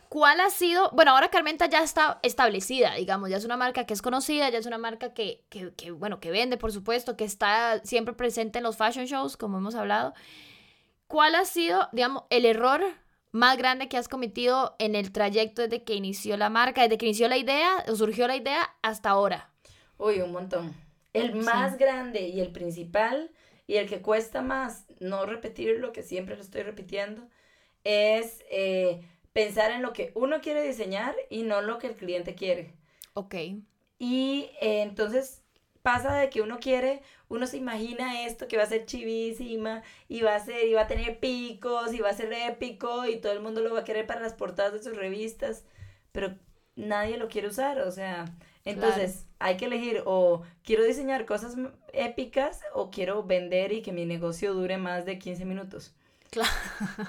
[0.09, 0.89] ¿Cuál ha sido?
[0.91, 4.57] Bueno, ahora Carmenta ya está establecida, digamos, ya es una marca que es conocida, ya
[4.57, 8.57] es una marca que, que, que, bueno, que vende, por supuesto, que está siempre presente
[8.57, 10.15] en los fashion shows, como hemos hablado.
[11.05, 12.81] ¿Cuál ha sido, digamos, el error
[13.31, 17.05] más grande que has cometido en el trayecto desde que inició la marca, desde que
[17.05, 19.51] inició la idea o surgió la idea hasta ahora?
[19.99, 20.75] Uy, un montón.
[21.13, 23.31] El más grande y el principal
[23.67, 27.27] y el que cuesta más no repetir lo que siempre lo estoy repitiendo
[27.83, 29.01] es eh,
[29.33, 32.73] pensar en lo que uno quiere diseñar y no lo que el cliente quiere.
[33.13, 33.35] Ok.
[33.99, 35.43] Y eh, entonces
[35.81, 40.21] pasa de que uno quiere, uno se imagina esto que va a ser chivísima y
[40.21, 43.33] va a ser, y va a tener picos y va a ser épico y todo
[43.33, 45.63] el mundo lo va a querer para las portadas de sus revistas,
[46.11, 46.35] pero
[46.75, 48.25] nadie lo quiere usar, o sea,
[48.65, 51.55] entonces hay que elegir o quiero diseñar cosas
[51.93, 55.95] épicas o quiero vender y que mi negocio dure más de 15 minutos.
[56.31, 56.49] Claro.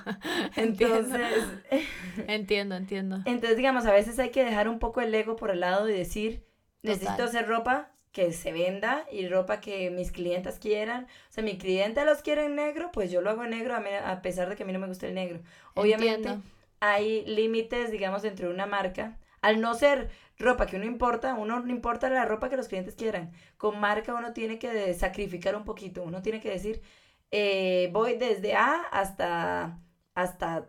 [0.56, 1.44] Entonces.
[2.26, 3.16] entiendo, entiendo.
[3.24, 5.92] Entonces, digamos, a veces hay que dejar un poco el ego por el lado y
[5.92, 6.44] decir,
[6.82, 11.04] necesito hacer ropa que se venda y ropa que mis clientes quieran.
[11.04, 14.22] O sea, mi cliente los quiere en negro, pues yo lo hago en negro a,
[14.22, 15.40] pesar de que a mí no me gusta el negro.
[15.74, 16.38] Obviamente
[16.80, 19.18] hay límites, digamos, entre una marca.
[19.42, 22.94] Al no ser ropa que uno importa, uno no importa la ropa que los clientes
[22.94, 23.32] quieran.
[23.58, 26.82] Con marca uno tiene que sacrificar un poquito, uno tiene que decir,
[27.30, 29.78] eh, voy desde A hasta,
[30.14, 30.66] hasta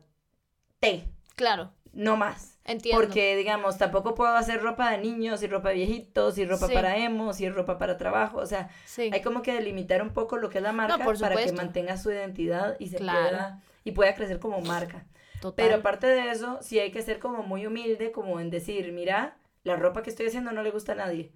[0.79, 1.05] T.
[1.35, 1.71] Claro.
[1.93, 2.59] No más.
[2.63, 3.01] Entiendo.
[3.01, 6.97] Porque, digamos, tampoco puedo hacer ropa de niños y ropa de viejitos y ropa para
[6.97, 8.37] emos y ropa para trabajo.
[8.37, 11.51] O sea, hay como que delimitar un poco lo que es la marca para que
[11.53, 15.05] mantenga su identidad y se pueda y pueda crecer como marca.
[15.55, 19.37] Pero aparte de eso, sí hay que ser como muy humilde, como en decir, mira,
[19.63, 21.33] la ropa que estoy haciendo no le gusta a nadie.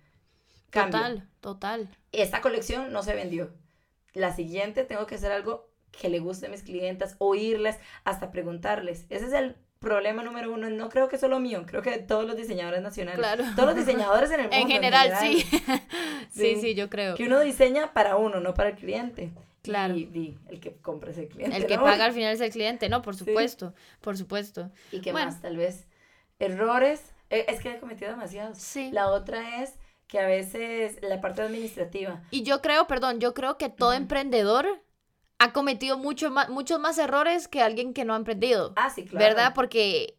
[0.70, 1.90] Total, total.
[2.12, 3.52] Esta colección no se vendió
[4.15, 9.06] la siguiente tengo que hacer algo que le guste a mis clientes, oírles, hasta preguntarles.
[9.10, 10.69] Ese es el problema número uno.
[10.69, 13.19] No creo que solo mío, creo que de todos los diseñadores nacionales.
[13.19, 13.43] Claro.
[13.56, 14.58] Todos los diseñadores en el mundo.
[14.58, 15.45] en, general, Sí.
[16.32, 16.56] sí.
[16.60, 17.15] sí, yo creo.
[17.15, 19.32] Que uno diseña para uno, no para el cliente.
[19.62, 19.95] Claro.
[19.95, 21.58] Y, el que compra es el cliente.
[21.58, 24.71] El que paga al final es el cliente, no, por supuesto, por supuesto.
[24.91, 25.41] ¿Y qué más?
[25.41, 25.88] Tal vez
[26.39, 27.13] errores.
[27.32, 28.60] Eh, es que he cometido demasiados.
[28.60, 28.91] Sí.
[28.91, 29.73] La otra es
[30.08, 32.24] que a veces la parte administrativa.
[32.32, 34.84] Y yo creo, perdón, yo creo que todo emprendedor
[35.39, 38.74] ha cometido mucho más, muchos más errores que alguien que no ha emprendido.
[38.76, 39.26] Ah, sí, claro.
[39.26, 39.54] ¿Verdad?
[39.54, 40.18] Porque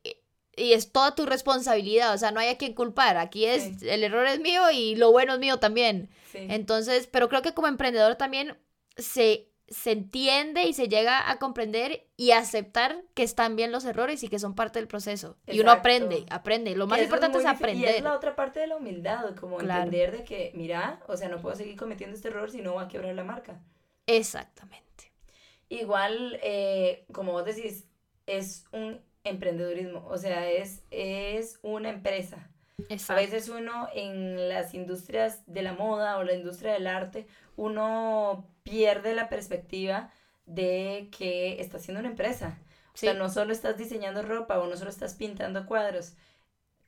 [0.56, 4.02] y es toda tu responsabilidad, o sea, no hay a quien culpar, aquí es, el
[4.02, 6.08] error es mío y lo bueno es mío también.
[6.32, 6.38] Sí.
[6.48, 8.56] Entonces, pero creo que como emprendedor también
[8.96, 14.22] se se entiende y se llega a comprender y aceptar que están bien los errores
[14.22, 15.36] y que son parte del proceso.
[15.46, 16.76] Y uno aprende, aprende.
[16.76, 17.94] Lo más importante es, aprender.
[17.94, 21.28] Y es la otra parte de la humildad, como entender de que, mira, o sea,
[21.28, 23.60] no puedo seguir cometiendo este error si no va a quebrar la marca.
[24.06, 25.12] Exactamente.
[25.68, 27.88] Igual, eh, como vos decís,
[28.26, 32.48] es un emprendedurismo, o sea, es, es una empresa.
[33.08, 38.46] A veces uno en las industrias de la moda o la industria del arte, uno
[38.64, 40.10] pierde la perspectiva
[40.44, 42.58] de que está haciendo una empresa.
[42.94, 46.14] O sea, no solo estás diseñando ropa o no solo estás pintando cuadros.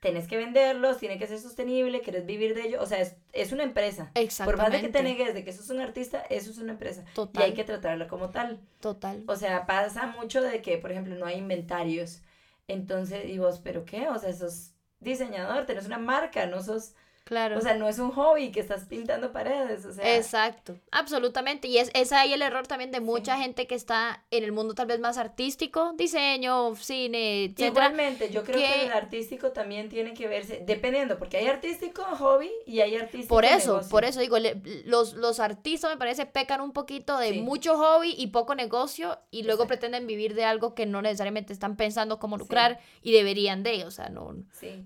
[0.01, 2.81] Tienes que venderlos, tiene que ser sostenible, quieres vivir de ello.
[2.81, 3.01] O sea,
[3.33, 4.13] es, una empresa.
[4.45, 6.73] Por más de que te negues de que eso es un artista, eso es una
[6.73, 7.05] empresa.
[7.15, 7.43] Total.
[7.43, 8.61] Y hay que tratarla como tal.
[8.81, 9.25] Total.
[9.27, 12.23] O sea, pasa mucho de que, por ejemplo, no hay inventarios.
[12.69, 14.09] Entonces, y vos, ¿pero qué?
[14.09, 16.95] O sea, sos diseñador, tenés una marca, no sos
[17.29, 17.59] Claro.
[17.59, 20.17] O sea, no es un hobby que estás pintando paredes, o sea.
[20.17, 21.69] Exacto, absolutamente.
[21.69, 24.73] Y es, es ahí el error también de mucha gente que está en el mundo
[24.75, 27.61] tal vez más artístico, diseño, cine, etc.
[27.67, 28.87] Igualmente, yo creo que...
[28.87, 33.45] el artístico también tiene que verse, dependiendo, porque hay artístico hobby y hay artístico Por
[33.45, 34.39] eso, por eso digo,
[34.87, 39.43] los, los artistas me parece pecan un poquito de mucho hobby y poco negocio y
[39.43, 43.85] luego pretenden vivir de algo que no necesariamente están pensando cómo lucrar y deberían de,
[43.85, 44.35] o sea, no,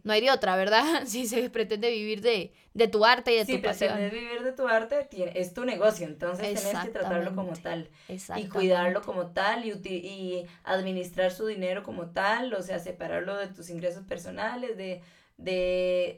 [0.02, 1.04] no hay de otra, ¿verdad?
[1.12, 2.31] Si se pretende vivir de
[2.74, 3.96] de, tu arte y de tu pasión.
[3.96, 7.88] Si vivir de tu arte, es tu negocio, entonces tienes que tratarlo como tal.
[8.36, 13.48] Y cuidarlo como tal y, y administrar su dinero como tal, o sea, separarlo de
[13.48, 15.02] tus ingresos personales, de,
[15.36, 16.14] de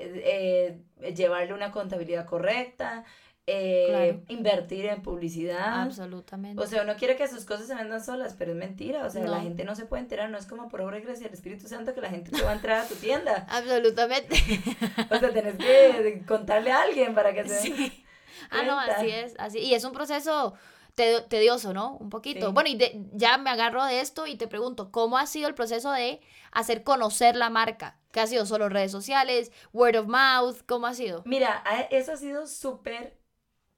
[1.00, 3.05] eh, llevarle una contabilidad correcta,
[3.46, 5.83] eh, invertir en publicidad.
[5.83, 6.62] Absolutamente.
[6.62, 9.04] O sea, uno quiere que sus cosas se vendan solas, pero es mentira.
[9.04, 11.24] O sea, la gente no se puede enterar, no es como por obra y gracia
[11.24, 13.46] del Espíritu Santo que la gente te va a entrar a tu tienda.
[13.50, 14.35] Absolutamente.
[15.11, 18.04] o sea, tienes que contarle a alguien para que se sí.
[18.50, 19.59] Ah, no, así es, así.
[19.61, 20.54] Y es un proceso
[20.94, 21.96] tedioso, ¿no?
[21.96, 22.52] Un poquito.
[22.52, 22.78] Bueno, y
[23.12, 26.20] ya me agarro de esto y te pregunto, ¿cómo ha sido el proceso de
[26.52, 27.98] hacer conocer la marca?
[28.12, 30.59] ¿Qué ha sido solo redes sociales, word of mouth?
[30.66, 31.22] ¿Cómo ha sido?
[31.24, 33.16] Mira, eso ha sido súper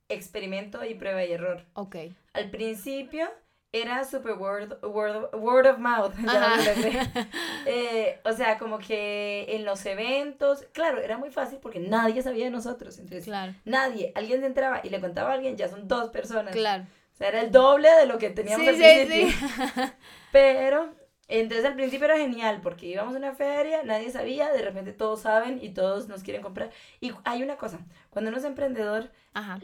[0.08, 1.64] experimento y prueba y error.
[1.74, 1.96] Ok.
[2.32, 3.28] Al principio
[3.72, 6.14] era super word, word, word of mouth.
[7.66, 12.44] eh, o sea, como que en los eventos, claro, era muy fácil porque nadie sabía
[12.44, 12.98] de nosotros.
[12.98, 13.54] Entonces, claro.
[13.64, 16.54] nadie, alguien se entraba y le contaba a alguien, ya son dos personas.
[16.54, 16.84] Claro.
[16.84, 19.36] O sea, era el doble de lo que teníamos sí, sí, sí.
[20.32, 20.94] Pero
[21.28, 25.22] Entonces al principio era genial porque íbamos a una feria, nadie sabía, de repente todos
[25.22, 26.70] saben y todos nos quieren comprar.
[27.00, 29.58] Y hay una cosa, cuando uno es emprendedor, Ajá.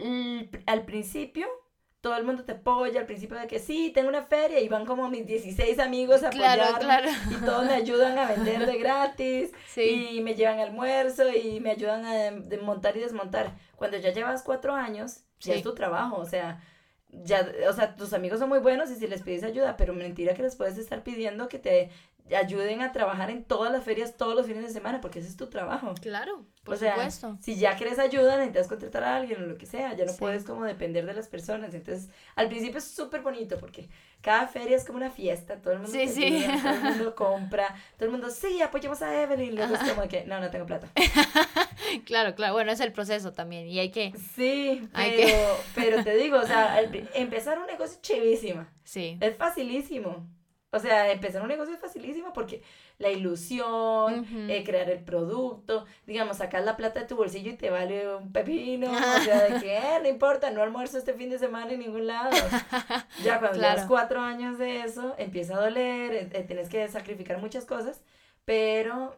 [0.66, 1.46] al principio
[2.00, 4.84] todo el mundo te apoya, al principio de que sí, tengo una feria y van
[4.84, 7.10] como mis 16 amigos a Claro, apoyarme claro.
[7.30, 10.08] y todos me ayudan a vender de gratis Sí.
[10.16, 13.52] y me llevan almuerzo y me ayudan a montar y desmontar.
[13.76, 15.58] Cuando ya llevas cuatro años, ya Sí.
[15.58, 16.60] es tu trabajo, o sea,
[17.12, 20.34] ya, o sea, tus amigos son muy buenos y si les pides ayuda, pero mentira
[20.34, 21.90] que les puedes estar pidiendo que te
[22.38, 25.36] ayuden a trabajar en todas las ferias todos los fines de semana, porque ese es
[25.36, 25.92] tu trabajo.
[26.00, 27.36] Claro, por o sea, supuesto.
[27.42, 30.18] si ya quieres ayuda, necesitas contratar a alguien o lo que sea, ya no Sí.
[30.18, 31.74] puedes como depender de las personas.
[31.74, 33.88] Entonces, al principio es súper bonito porque
[34.20, 36.24] cada feria es como una fiesta, todo el mundo, Sí, sí.
[36.24, 40.08] ayuda, todo el mundo compra, todo el mundo, sí, apoyemos a Evelyn, luego es como
[40.08, 40.88] que, no, no tengo plata.
[42.06, 42.54] Claro, claro.
[42.54, 43.66] Bueno, es el proceso también.
[43.66, 44.12] Y hay que.
[44.34, 46.80] Sí, Hay pero, que- pero te digo, o sea,
[47.14, 49.18] empezar un negocio es chivísima, Sí.
[49.20, 50.26] es facilísimo.
[50.74, 52.62] O sea, empezar un negocio es facilísimo porque
[52.98, 57.68] la ilusión, eh, crear el producto, digamos, sacas la plata de tu bolsillo y te
[57.68, 61.38] vale un pepino, o sea, de que, eh, no importa, no almuerzo este fin de
[61.38, 62.30] semana en ningún lado.
[63.22, 63.74] Ya cuando Claro.
[63.74, 68.00] llevas cuatro años de eso, empieza a doler, eh, eh, tienes que sacrificar muchas cosas,
[68.46, 69.14] pero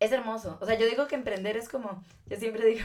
[0.00, 0.58] es hermoso.
[0.60, 2.84] O sea, yo digo que emprender es como, yo siempre digo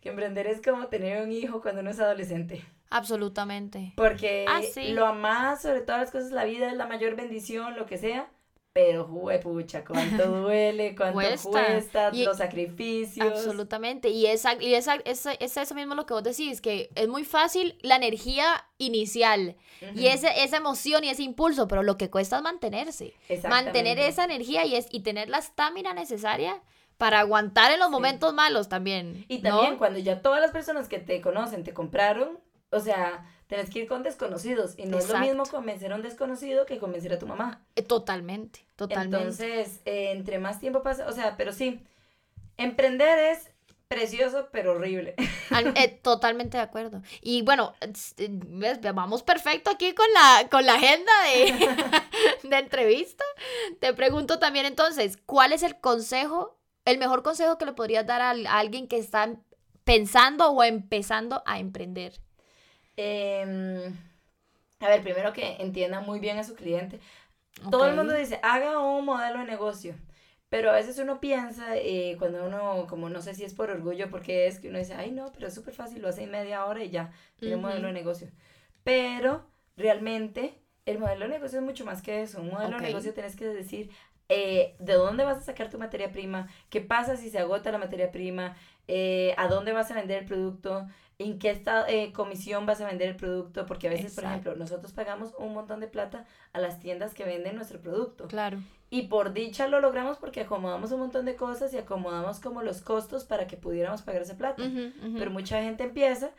[0.00, 2.64] que emprender es como tener un hijo cuando uno es adolescente.
[2.90, 3.92] Absolutamente.
[3.96, 4.92] Porque Ah, sí.
[4.92, 8.30] lo amás sobre todas las cosas, la vida es la mayor bendición, lo que sea.
[8.74, 9.08] Pero,
[9.42, 11.48] pucha, cuánto duele, cuánto Cuesta.
[11.50, 13.26] cuesta, Y- los sacrificios.
[13.26, 14.08] Absolutamente.
[14.10, 17.24] Y, esa, y esa, esa- es eso mismo lo que vos decís, que es muy
[17.24, 20.08] fácil la energía inicial y Ujú.
[20.08, 23.14] ese, esa emoción y ese impulso, pero lo que cuesta es mantenerse.
[23.48, 26.62] Mantener esa energía y, es, y tener la estamina necesaria
[26.98, 27.92] para aguantar en los Sí.
[27.92, 29.24] momentos malos también.
[29.28, 29.50] Y ¿no?
[29.50, 32.38] también cuando ya todas las personas que te conocen te compraron,
[32.70, 34.74] o sea, tenés que ir con desconocidos.
[34.76, 37.64] Y no es lo mismo convencer a un desconocido que convencer a tu mamá.
[37.76, 39.16] Eh, Totalmente, totalmente.
[39.16, 41.80] Entonces, eh, entre más tiempo pasa, o sea, pero sí,
[42.56, 43.50] emprender es
[43.88, 45.14] precioso, pero horrible.
[45.76, 47.02] Eh, totalmente de acuerdo.
[47.22, 51.54] Y bueno, es- ves, vamos perfecto aquí con la, con la agenda de,
[52.48, 53.24] de entrevista.
[53.80, 56.57] Te pregunto también entonces, ¿cuál es el consejo,
[56.90, 59.34] el mejor consejo que le podrías dar a, alguien que está
[59.84, 62.20] pensando o empezando a emprender?
[62.96, 63.96] Em,
[64.80, 67.00] a ver, primero que entienda muy bien a su cliente.
[67.70, 69.94] Todo el mundo dice, haga un modelo de negocio.
[70.48, 74.08] Pero a veces uno piensa, eh, cuando uno, como no sé si es por orgullo,
[74.08, 76.64] porque es que uno dice, ay no, pero es súper fácil, lo hace en media
[76.64, 78.30] hora y ya, tiene un modelo de negocio.
[78.82, 79.46] Pero
[79.76, 80.54] realmente
[80.86, 82.40] el modelo de negocio es mucho más que eso.
[82.40, 83.90] Un modelo de negocio tienes que decir
[84.28, 87.78] eh, de dónde vas a sacar tu materia prima, qué pasa si se agota la
[87.78, 90.86] materia prima, eh, a dónde vas a vender el producto,
[91.18, 94.54] en qué esta, eh, comisión vas a vender el producto, porque a veces, por ejemplo,
[94.54, 98.28] nosotros pagamos un montón de plata a las tiendas que venden nuestro producto.
[98.28, 98.58] Claro.
[98.90, 102.80] Y por dicha lo logramos porque acomodamos un montón de cosas y acomodamos como los
[102.80, 104.62] costos para que pudiéramos pagar esa plata.
[104.62, 105.18] Ujú.
[105.18, 106.30] Pero mucha gente empieza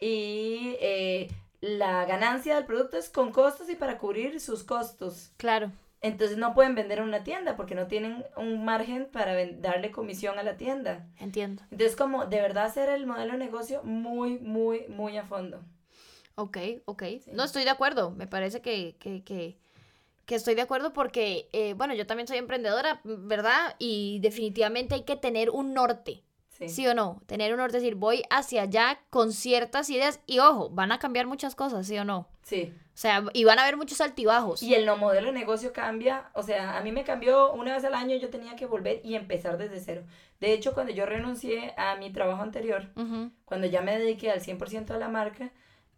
[0.00, 1.28] y eh,
[1.60, 5.32] la ganancia del producto es con costos y para cubrir sus costos.
[5.36, 5.72] Claro.
[6.00, 10.38] Entonces no pueden vender en una tienda porque no tienen un margen para darle comisión
[10.38, 11.06] a la tienda.
[11.18, 11.62] Entiendo.
[11.70, 15.60] Entonces como de verdad hacer el modelo de negocio muy, muy, muy a fondo.
[16.36, 17.02] Ok, ok.
[17.24, 17.30] Sí.
[17.32, 18.12] No estoy de acuerdo.
[18.12, 19.58] Me parece que, que, que,
[20.24, 23.74] que estoy de acuerdo porque, eh, bueno, yo también soy emprendedora, ¿verdad?
[23.80, 26.68] Y definitivamente hay que tener un norte, Sí.
[26.68, 27.22] ¿sí o no?
[27.26, 31.26] Tener un norte, decir, voy hacia allá con ciertas ideas y ojo, van a cambiar
[31.28, 32.28] muchas cosas, ¿sí o no?
[32.42, 32.72] Sí.
[32.98, 34.60] O sea, y van a haber muchos altibajos.
[34.60, 37.84] Y el no modelo de negocio cambia, o sea, a mí me cambió una vez
[37.84, 40.02] al año, yo tenía que volver y empezar desde cero.
[40.40, 42.88] De hecho, cuando yo renuncié a mi trabajo anterior,
[43.44, 45.52] cuando ya me dediqué al 100% a la marca,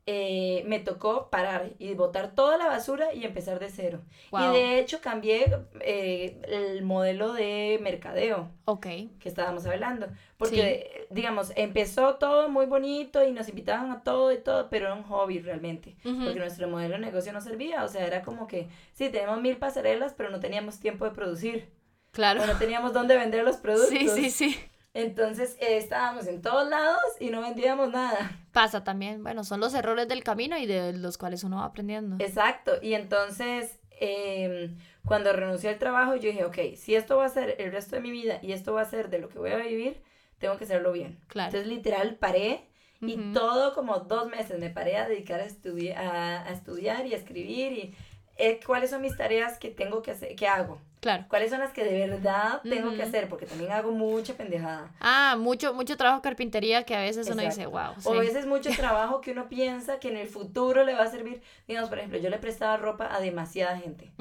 [0.06, 4.00] eh, me tocó parar y botar toda la basura y empezar de cero.
[4.30, 4.40] Wow.
[4.40, 10.08] Y de hecho cambié eh, el modelo de mercadeo que estábamos hablando.
[10.36, 14.94] Porque, digamos, empezó todo muy bonito y nos invitaban a todo y todo, pero era
[14.94, 15.96] un hobby realmente.
[16.02, 17.84] Porque nuestro modelo de negocio no servía.
[17.84, 21.68] O sea, era como que, sí, tenemos mil pasarelas, pero no teníamos tiempo de producir.
[22.12, 22.42] Claro.
[22.42, 23.90] O no teníamos dónde vender los productos.
[23.90, 24.69] Sí, sí, sí.
[24.94, 28.30] Entonces, eh, estábamos en todos lados y no vendíamos nada.
[28.52, 29.22] Pasa también.
[29.22, 32.16] Bueno, son los errores del camino y de los cuales uno va aprendiendo.
[32.18, 32.72] Exacto.
[32.82, 37.54] Y entonces, em, cuando renuncié al trabajo, yo dije, ok, si esto va a ser
[37.58, 39.56] el resto de mi vida y esto va a ser de lo que voy a
[39.58, 40.02] vivir,
[40.38, 41.20] tengo que hacerlo bien.
[41.28, 41.48] Claro.
[41.50, 42.66] Entonces, literal, paré
[43.02, 43.32] y Ujú.
[43.32, 47.16] todo como dos meses me paré a dedicar a, estudi- a, a estudiar y a
[47.16, 47.94] escribir y
[48.40, 50.80] eh, cuáles son mis tareas que tengo que hacer, que hago.
[51.00, 51.24] Claro.
[51.28, 53.04] ¿Cuáles son las que de verdad tengo que Ujú.
[53.08, 53.28] hacer?
[53.30, 54.90] Porque también hago mucha pendejada.
[55.00, 57.70] Ah, mucho, mucho trabajo carpintería que a veces uno dice, Exacto.
[58.04, 58.12] wow.
[58.12, 61.10] O a veces mucho trabajo que uno piensa que en el futuro le va a
[61.10, 61.40] servir.
[61.66, 64.12] Digamos, por ejemplo, yo le prestaba ropa a demasiada gente.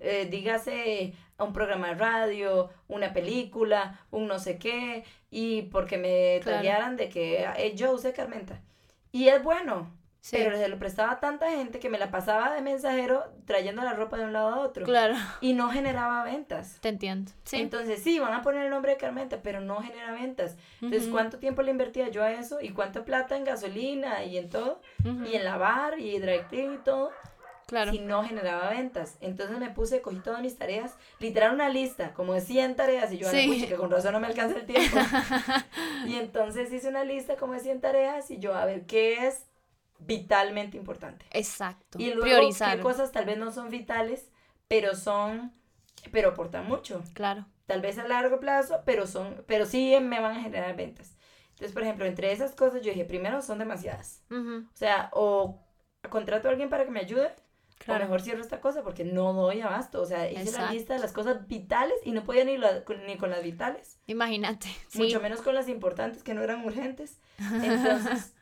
[0.00, 5.02] Eh, dígase a un programa de radio, una película, un no sé qué,
[5.32, 6.58] y porque me Claro.
[6.58, 8.60] taguearan de que eh, yo usé Carmenta.
[9.10, 12.52] Y es bueno, Sí, pero se lo prestaba a tanta gente que me la pasaba
[12.52, 14.84] de mensajero trayendo la ropa de un lado a otro.
[14.84, 16.78] claro, Y no generaba ventas.
[16.80, 17.30] te entiendo.
[17.44, 17.56] Sí.
[17.56, 20.56] Entonces, sí, van a poner el nombre de Carmenta, pero no genera ventas.
[20.82, 22.60] Entonces, Ujú, ¿cuánto tiempo le invertía yo a eso?
[22.60, 24.80] ¿Y cuánta plata en gasolina y en todo?
[25.04, 27.12] ujú, Y en lavar y clean y todo
[27.66, 27.92] Claro.
[27.92, 29.18] si no generaba ventas.
[29.20, 33.18] Entonces me puse, cogí todas mis tareas, literal una lista, como de 100 tareas, y
[33.18, 33.60] yo, Sí.
[33.60, 33.66] sí.
[33.66, 34.96] que con razón no me alcanza el tiempo.
[36.06, 39.44] y entonces hice una lista como de 100 tareas, y yo, a ver, ¿qué es
[39.98, 41.26] vitalmente importante?
[41.30, 41.98] Exacto.
[41.98, 42.76] Y luego, Priorizar.
[42.76, 44.30] ¿qué cosas tal vez no son vitales,
[44.68, 45.52] pero son,
[46.12, 47.02] pero aportan mucho?
[47.14, 47.46] Claro.
[47.66, 51.16] Tal vez a largo plazo, pero son, pero sí me van a generar ventas.
[51.50, 54.22] Entonces, por ejemplo, entre esas cosas yo dije, primero son demasiadas.
[54.30, 55.60] Ujú, O sea, o
[56.08, 57.34] contrato a alguien para que me ayude,
[57.78, 58.00] Claro.
[58.04, 60.00] o mejor cierro esta cosa porque no doy abasto.
[60.02, 60.66] O sea, hice Exacto.
[60.66, 63.98] la lista de las cosas vitales y no podía ni, la- ni con las vitales.
[64.06, 64.68] Imagínate.
[64.88, 64.98] Sí.
[65.02, 67.20] Mucho menos con las importantes que no eran urgentes.
[67.38, 68.34] Entonces,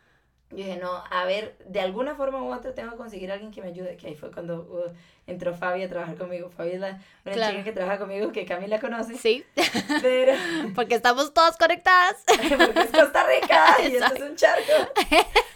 [0.51, 3.51] yo dije, no, a ver, de alguna forma u otra tengo que conseguir a alguien
[3.51, 3.97] que me ayude.
[3.97, 4.93] Que ahí fue cuando uh,
[5.27, 6.51] entró Fabi a trabajar conmigo.
[6.51, 7.51] Fabi es la, una Claro.
[7.53, 9.17] chica que trabaja conmigo que Camila conoce.
[9.17, 9.45] Sí,
[10.03, 10.35] Pero,
[10.75, 12.23] porque estamos todas conectadas.
[12.27, 14.73] porque es Costa Rica y esto es un charco.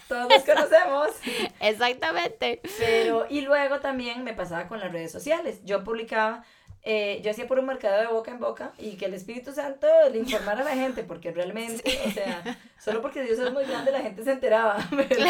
[0.09, 1.09] Todos nos conocemos.
[1.61, 2.61] Exactamente.
[2.77, 5.61] Pero, y luego también me pasaba con las redes sociales.
[5.63, 6.43] Yo publicaba,
[6.83, 9.87] eh, yo hacía por un mercado de boca en boca y que el Espíritu Santo
[10.11, 13.91] le informara a la gente, porque realmente, o sea, solo porque Dios es muy grande
[13.91, 14.77] la gente se enteraba.
[15.09, 15.25] pero-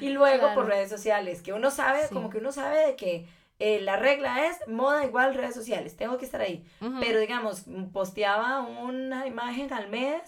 [0.00, 0.54] Y luego Claro.
[0.54, 2.14] por redes sociales, que uno sabe, Sí.
[2.14, 3.26] como que uno sabe de que
[3.58, 6.62] eh, la regla es moda igual redes sociales, tengo que estar ahí.
[6.82, 7.00] Ujú.
[7.00, 7.64] Pero digamos,
[7.94, 10.20] posteaba una imagen al mes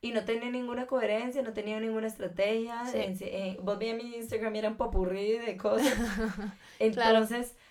[0.00, 2.84] y no tenía ninguna coherencia, no tenía ninguna estrategia.
[2.86, 2.98] Sí.
[2.98, 5.94] En- en- vos vi mi Instagram era un popurrí de cosas.
[6.80, 7.61] Entonces, par-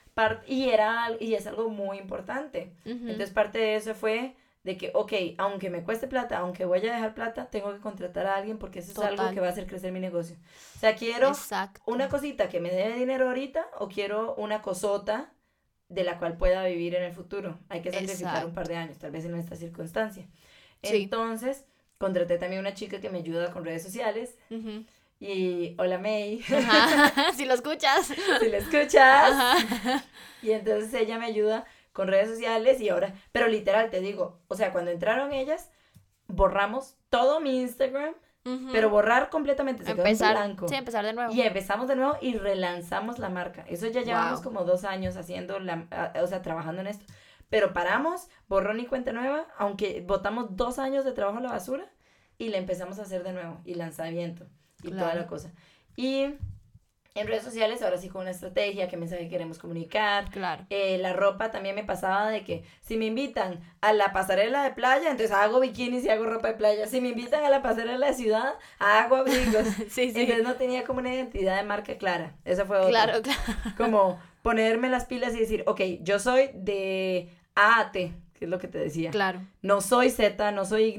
[0.47, 2.73] y, era, y es algo muy importante.
[2.85, 6.93] Entonces, parte de eso fue de que, ok, aunque me cueste plata, aunque voy a
[6.93, 9.65] dejar plata, tengo que contratar a alguien porque eso es algo que va a hacer
[9.65, 10.35] crecer mi negocio.
[10.75, 11.81] O sea, quiero Exacto.
[11.85, 15.31] una cosita que me dé dinero ahorita o quiero una cosota
[15.89, 17.57] de la cual pueda vivir en el futuro.
[17.69, 20.27] Hay que sacrificar un par de años, tal vez en esta circunstancia.
[20.83, 21.03] Sí.
[21.03, 21.65] Entonces,
[21.97, 24.85] contraté también una chica que me ayuda con redes sociales Ujú.
[25.21, 27.31] Y hola May, Ajá.
[27.35, 28.07] si lo escuchas.
[28.39, 29.31] si la escuchas.
[29.31, 30.03] Ajá.
[30.41, 31.63] Y entonces ella me ayuda
[31.93, 35.69] con redes sociales y ahora, pero literal te digo, o sea, cuando entraron ellas,
[36.27, 38.15] borramos todo mi Instagram,
[38.71, 40.35] pero borrar completamente, se quedó en empezar.
[40.35, 40.67] blanco.
[40.67, 41.31] Sí, empezar de nuevo.
[41.31, 43.63] Y empezamos de nuevo y relanzamos la marca.
[43.67, 44.43] Eso ya llevamos Wow.
[44.43, 45.85] como dos años haciendo, la,
[46.19, 47.05] o sea, trabajando en esto.
[47.49, 51.85] Pero paramos, borrón y cuenta nueva, aunque botamos dos años de trabajo a la basura
[52.39, 53.61] y la empezamos a hacer de nuevo.
[53.63, 54.47] Y lanzamiento
[54.83, 55.51] y toda la cosa.
[55.95, 56.35] Y
[57.13, 60.29] en redes sociales, ahora sí con una estrategia, qué mensaje queremos comunicar.
[60.29, 60.65] Claro.
[60.69, 64.71] Eh, la ropa también me pasaba de que si me invitan a la pasarela de
[64.71, 66.87] playa, entonces hago bikinis y hago ropa de playa.
[66.87, 69.67] Si me invitan a la pasarela de ciudad, hago abrigos.
[69.89, 70.21] Sí, sí.
[70.21, 72.35] Entonces no tenía como una identidad de marca clara.
[72.45, 72.89] Esa fue otra.
[72.89, 73.39] Claro, claro.
[73.77, 78.49] Como ponerme las pilas y decir, ok, yo soy de A a T, que es
[78.49, 79.11] lo que te decía.
[79.11, 79.41] Claro.
[79.61, 80.95] No soy Z, no soy Y.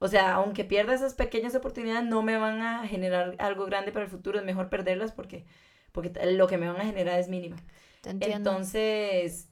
[0.00, 4.04] O sea, aunque pierda esas pequeñas oportunidades, no me van a generar algo grande para
[4.04, 4.38] el futuro.
[4.38, 5.44] Es mejor perderlas porque,
[5.92, 7.26] porque lo que me van a generar es.
[7.28, 8.50] Te entiendo.
[8.50, 9.48] Entonces,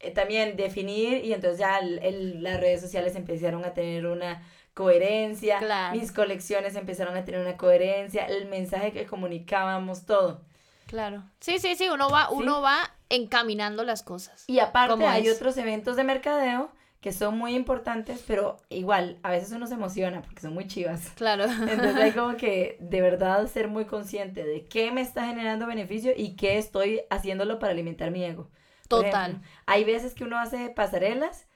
[0.00, 4.42] eh, también definir y entonces ya el- el- las redes sociales empezaron a tener una
[4.74, 5.96] coherencia, Claro.
[5.98, 10.42] mis colecciones empezaron a tener una coherencia, el mensaje que comunicábamos, todo.
[10.86, 11.22] Claro.
[11.40, 11.88] Sí, sí, sí.
[11.88, 12.34] Uno va, Sí.
[12.36, 14.44] uno va encaminando las cosas.
[14.48, 15.36] Y aparte ¿Cómo hay es?
[15.36, 16.70] otros eventos de mercadeo
[17.02, 21.10] que son muy importantes, pero igual, a veces uno se emociona porque son muy chivas.
[21.16, 21.44] Claro.
[21.68, 26.12] Entonces hay como que de verdad ser muy consciente de qué me está generando beneficio
[26.16, 28.50] y qué estoy haciéndolo para alimentar mi ego.
[28.88, 29.30] Por Total.
[29.32, 31.48] ejemplo, hay veces que uno hace pasarelas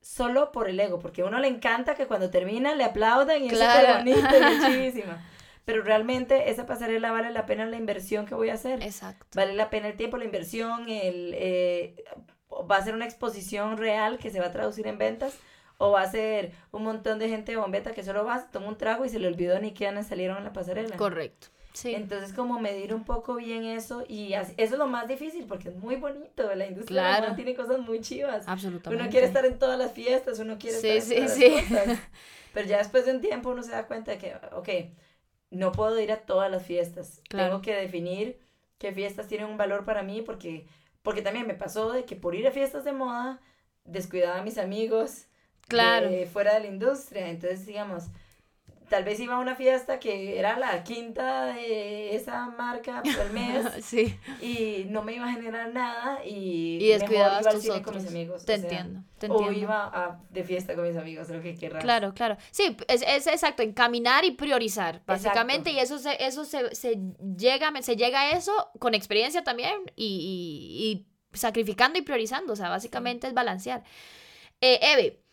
[0.00, 3.48] solo por el ego, porque a uno le encanta que cuando termina le aplaudan y
[3.48, 4.04] Claro.
[4.04, 5.22] es súper bonito y chivísima.
[5.66, 8.82] Pero realmente esa pasarela vale la pena la inversión que voy a hacer.
[8.82, 9.26] Exacto.
[9.34, 12.04] Vale la pena el tiempo, la inversión, el, eh,
[12.70, 15.36] va a ser una exposición real que se va a traducir en ventas
[15.78, 19.04] o va a ser un montón de gente bombeta que solo va, toma un trago
[19.04, 20.96] y se le olvidó ni quiénes salieron en la pasarela.
[20.96, 21.48] Correcto.
[21.72, 21.92] Sí.
[21.92, 25.70] Entonces, como medir un poco bien eso, y así- eso es lo más difícil, porque
[25.70, 27.34] es muy bonito, la industria de la Claro.
[27.34, 28.46] tiene cosas muy chivas.
[28.46, 29.02] Absolutamente.
[29.02, 31.72] Uno quiere estar en todas las fiestas, uno quiere Sí, estar en sí, todas sí.
[31.72, 31.98] las cosas.
[32.54, 34.68] Pero ya después de un tiempo uno se da cuenta de que, ok,
[35.50, 37.20] no puedo ir a todas las fiestas.
[37.28, 37.48] Claro.
[37.48, 38.38] Tengo que definir
[38.78, 40.68] qué fiestas tienen un valor para mí, porque
[41.04, 43.40] porque también me pasó de que por ir a fiestas de moda,
[43.84, 45.26] descuidaba a mis amigos
[45.68, 46.10] Claro.
[46.10, 47.28] de fuera de la industria.
[47.28, 48.04] Entonces, digamos,
[48.88, 53.64] tal vez iba a una fiesta que era la quinta de esa marca por mes
[53.84, 54.18] sí.
[54.40, 57.82] y no me iba a generar nada y, Y descuidabas mejor iba al tus cine
[57.82, 58.44] con mis amigos.
[58.44, 59.00] Te o sea, entiendo,
[59.34, 61.82] O iba a- de fiesta con mis amigos, lo que querrás.
[61.82, 62.36] Claro, claro.
[62.50, 66.98] Sí, es, es exacto, encaminar y priorizar, básicamente, y eso se, eso se, se
[67.36, 71.06] llega, se llega a eso con experiencia también y, y- y
[71.36, 73.82] sacrificando y priorizando, o sea, básicamente es balancear.
[74.60, 75.23] Eh, Eve,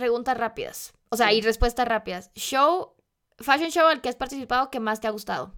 [0.00, 1.36] preguntas rápidas, o sea, Sí.
[1.36, 2.32] y respuestas rápidas.
[2.34, 2.94] Show,
[3.38, 5.54] fashion show al que has participado que más te ha gustado.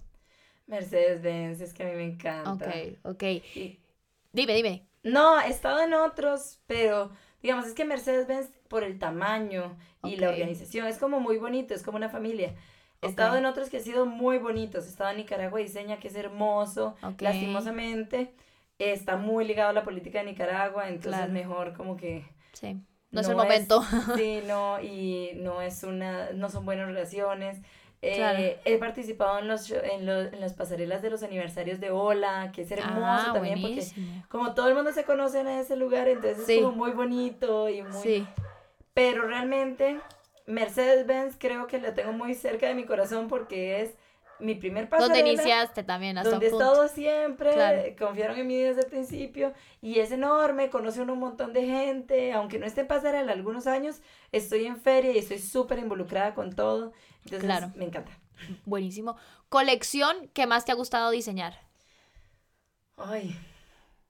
[0.67, 2.53] Mercedes-Benz, es que a mí me encanta.
[2.53, 3.23] Ok, ok.
[4.33, 4.87] Dime, dime.
[5.03, 7.11] No, he estado en otros, pero
[7.43, 11.83] digamos, es que Mercedes-Benz por el tamaño y la organización es como muy bonito, es
[11.83, 12.55] como una familia.
[13.03, 14.87] He estado en otros que han sido muy bonitos.
[14.87, 16.95] He estado en Nicaragua Diseña, que es hermoso.
[17.19, 18.33] Lastimosamente,
[18.79, 21.33] está muy ligado a la política de Nicaragua, entonces Claro.
[21.33, 22.25] mejor como que...
[22.53, 22.81] Sí,
[23.13, 23.83] no, es el momento.
[24.17, 27.59] sí, no, y no es una, no son buenas relaciones.
[28.05, 28.39] Eh, Claro.
[28.65, 32.63] He participado en, los, en, los- en las pasarelas de los aniversarios de Ola, que
[32.63, 34.25] es hermoso ah, también porque buenísimo.
[34.29, 36.55] como todo el mundo se conoce en ese lugar, entonces Sí.
[36.57, 38.03] es como muy bonito y muy...
[38.03, 38.27] Sí,
[38.93, 40.01] Pero realmente
[40.47, 43.95] Mercedes-Benz creo que la tengo muy cerca de mi corazón porque es
[44.43, 45.15] mi primer pasarela.
[45.15, 47.83] donde iniciaste también, hasta Donde he estado siempre, Claro.
[47.99, 52.33] confiaron en mí desde el principio y es enorme, conoce uno un montón de gente,
[52.33, 54.01] aunque no esté en pasarela algunos años,
[54.33, 56.93] estoy en feria y estoy súper involucrada con todo,
[57.25, 57.71] entonces Claro.
[57.77, 58.13] me encanta.
[58.65, 59.17] Buenísimo.
[59.49, 61.59] Colección que más te ha gustado diseñar.
[62.97, 63.37] Ay,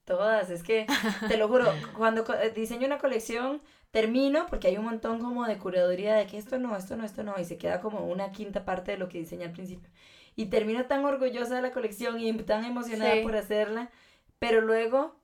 [0.05, 0.87] todas, es que
[1.29, 1.67] te lo juro,
[1.97, 6.39] cuando eh, diseño una colección, termino porque hay un montón como de curaduría de que
[6.39, 9.09] esto no, esto no, esto no, y se queda como una quinta parte de lo
[9.09, 9.91] que diseñé al principio.
[10.37, 13.21] Y termino tan orgullosa de la colección y tan emocionada Sí.
[13.23, 13.91] por hacerla,
[14.39, 15.15] pero luego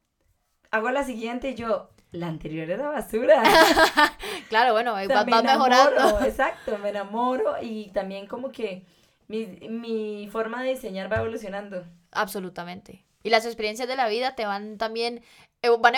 [0.70, 3.42] hago la siguiente y yo, la anterior era basura.
[4.48, 5.92] Claro, bueno, O va, sea, me va mejorando.
[5.96, 8.84] enamoro, exacto, me enamoro y también como que
[9.28, 11.84] mi, mi forma de diseñar va evolucionando.
[12.12, 13.04] Absolutamente.
[13.22, 15.22] Y las experiencias de la vida te van también,
[15.62, 15.94] eh, van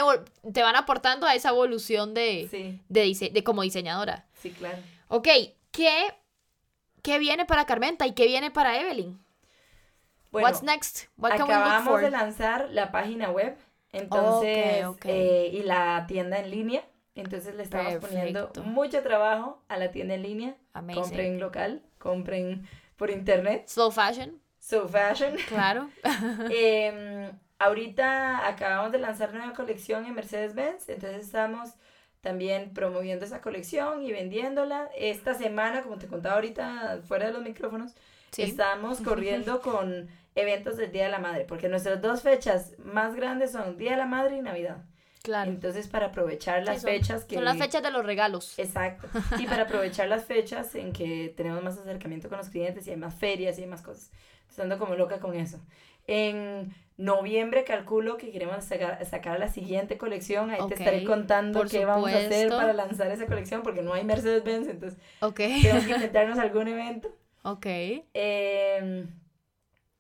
[0.53, 4.27] te van aportando a esa evolución de, Sí, de como diseñadora.
[4.35, 4.79] sí, claro.
[5.09, 5.29] Ok,
[5.71, 5.93] ¿qué,
[7.03, 9.19] ¿qué viene para Carmenta y qué viene para Evelyn?
[10.31, 11.09] Bueno, What's next?
[11.17, 12.01] What can we look acabamos for?
[12.03, 13.57] de lanzar la página web,
[13.93, 16.85] entonces, eh, y la tienda en línea.
[17.17, 20.57] Entonces le estamos poniendo mucho trabajo a la tienda en línea.
[20.73, 21.03] Amazing.
[21.03, 23.67] Compren local, compren por internet.
[23.67, 25.35] Slow fashion, So Fashion.
[25.49, 25.91] claro.
[26.51, 31.71] Em, ahorita acabamos de lanzar nueva colección en Mercedes-Benz, entonces estamos
[32.21, 34.91] también promoviendo esa colección y vendiéndola.
[34.97, 37.93] Esta semana, como te contaba ahorita fuera de los micrófonos,
[38.33, 38.43] Sí.
[38.43, 43.53] estamos corriendo con eventos del Día de la Madre, porque nuestras dos fechas más grandes
[43.53, 44.85] son Día de la Madre y Navidad.
[45.23, 45.51] Claro.
[45.51, 47.35] Entonces, para aprovechar Sí, las son- fechas que...
[47.35, 48.59] Son las fechas de los regalos.
[48.59, 49.07] Exacto.
[49.39, 52.97] Y para aprovechar las fechas en que tenemos más acercamiento con los clientes y hay
[52.97, 54.11] más ferias y hay más cosas.
[54.49, 55.59] Estando como loca con eso.
[56.11, 60.51] En noviembre calculo que queremos sacar, sacar la siguiente colección.
[60.51, 64.05] Ahí te estaré contando qué vamos a hacer para lanzar esa colección porque no hay
[64.05, 64.99] Mercedes-Benz, entonces
[65.35, 67.09] tenemos que inventarnos algún evento.
[67.43, 67.67] Ok.
[67.67, 69.07] Eh,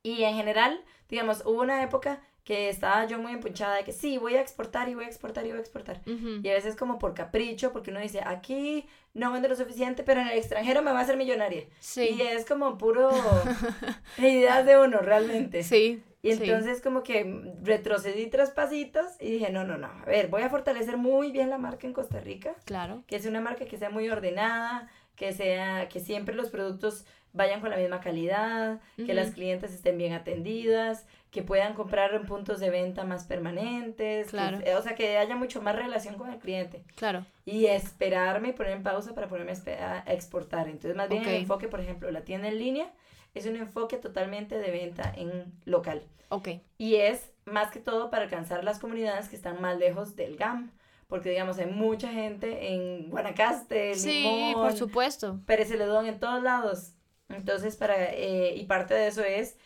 [0.02, 4.18] y en general, digamos, hubo una época que estaba yo muy empuchada de que sí,
[4.18, 6.00] voy a exportar y voy a exportar y voy a exportar.
[6.06, 10.20] Y a veces como por capricho, porque uno dice, aquí no vendo lo suficiente, pero
[10.20, 11.64] en el extranjero me va a hacer millonaria.
[11.80, 12.08] Sí.
[12.18, 13.10] Y es como puro
[14.18, 15.62] ideas de uno realmente.
[15.62, 16.02] Sí.
[16.22, 16.42] Y sí.
[16.42, 20.50] entonces como que retrocedí tres pasitos y dije, no, no, no, a ver, voy a
[20.50, 23.04] fortalecer muy bien la marca en Costa Rica, Claro.
[23.06, 27.60] que es una marca que sea muy ordenada, que sea, que siempre los productos vayan
[27.60, 32.58] con la misma calidad, que las clientes estén bien atendidas, que puedan comprar en puntos
[32.58, 34.58] de venta más permanentes, que- Claro.
[34.78, 37.24] o sea, que haya mucho más relación con el cliente Claro.
[37.44, 40.66] y esperarme y poner en pausa para ponerme a exportar.
[40.68, 42.90] Entonces, más bien el enfoque, por ejemplo, la tienda en línea
[43.34, 46.02] es un enfoque totalmente de venta en local.
[46.30, 46.48] Ok.
[46.78, 50.72] Y es más que todo para alcanzar las comunidades que están más lejos del GAM.
[51.06, 55.40] Porque, digamos, hay mucha gente en Guanacaste, Sí, Limón, por supuesto.
[55.44, 56.92] Pérez Celedón, en todos lados.
[57.30, 59.56] Entonces, para, eh, y parte de eso es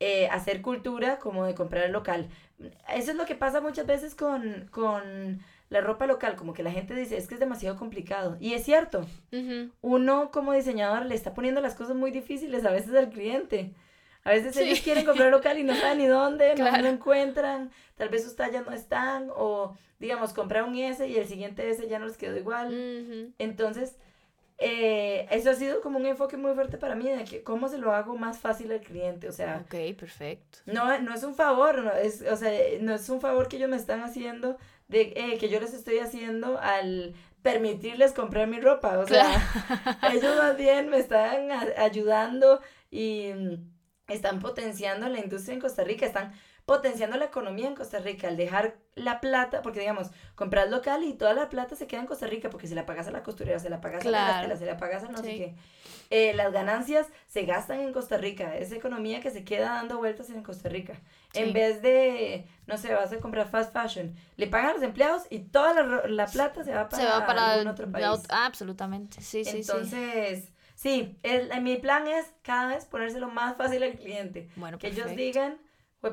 [0.00, 2.28] eh, hacer cultura como de comprar local.
[2.94, 6.70] Eso es lo que pasa muchas veces con, con la ropa local, como que la
[6.70, 8.36] gente dice, es que es demasiado complicado.
[8.40, 9.06] Y es cierto,
[9.80, 13.72] uno como diseñador le está poniendo las cosas muy difíciles a veces al cliente.
[14.24, 14.62] A veces Sí.
[14.62, 16.82] ellos quieren comprar local y no saben ni dónde, no, Claro.
[16.82, 21.26] no encuentran, tal vez sus tallas no están, o digamos, comprar un S y el
[21.26, 23.32] siguiente S ya no les quedó igual.
[23.38, 23.96] Entonces,
[24.58, 27.78] eh, eso ha sido como un enfoque muy fuerte para mí, de que cómo se
[27.78, 29.62] lo hago más fácil al cliente, o sea...
[29.64, 30.58] Ok, perfecto.
[30.66, 32.50] No, no es un favor, no es, o sea,
[32.80, 34.56] no es un favor que ellos me están haciendo,
[34.88, 39.26] de eh, que yo les estoy haciendo al permitirles comprar mi ropa, o sea,
[40.12, 46.06] ellos más bien me están ayudando y mm, están potenciando la industria en Costa Rica,
[46.06, 46.32] están
[46.66, 51.12] potenciando la economía en Costa Rica al dejar la plata, porque digamos, compras local y
[51.12, 53.60] toda la plata se queda en Costa Rica, porque si la pagas a la costurera,
[53.60, 55.54] se la pagas a la tela, se la pagas a no sé qué.
[56.10, 60.28] Eh, las ganancias se gastan en Costa Rica, es economía que se queda dando vueltas
[60.30, 61.00] en Costa Rica.
[61.34, 65.22] En vez de, no sé, vas a comprar fast fashion, le pagan a los empleados
[65.30, 68.06] y toda la, plata se va para, se va para algún otro país.
[68.28, 73.92] absolutamente, sí, sí, Entonces, sí, el, mi plan es cada vez ponérselo más fácil al
[73.92, 74.48] cliente.
[74.56, 75.58] Bueno, que ellos digan,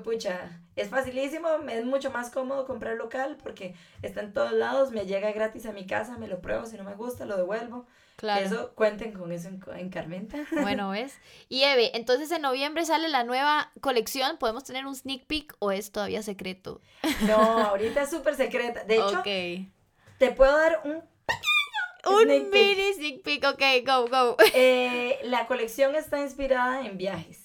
[0.01, 4.91] pues pucha, es facilísimo, es mucho más cómodo comprar local porque está en todos lados,
[4.91, 7.85] me llega gratis a mi casa, me lo pruebo, si no me gusta lo devuelvo.
[8.15, 8.45] Claro.
[8.45, 10.37] Eso, cuenten con eso en, Carmenta.
[10.61, 11.15] Bueno, ¿ves?
[11.49, 15.71] Y Eve, entonces en noviembre sale la nueva colección, ¿podemos tener un sneak peek o
[15.71, 16.81] es todavía secreto?
[17.27, 18.83] No, ahorita es súper secreta.
[18.83, 19.21] De hecho,
[20.17, 21.03] te puedo dar un
[22.19, 24.37] un mini sneak peek, ok, go, go.
[24.53, 27.42] Eh, la colección está inspirada en viajes.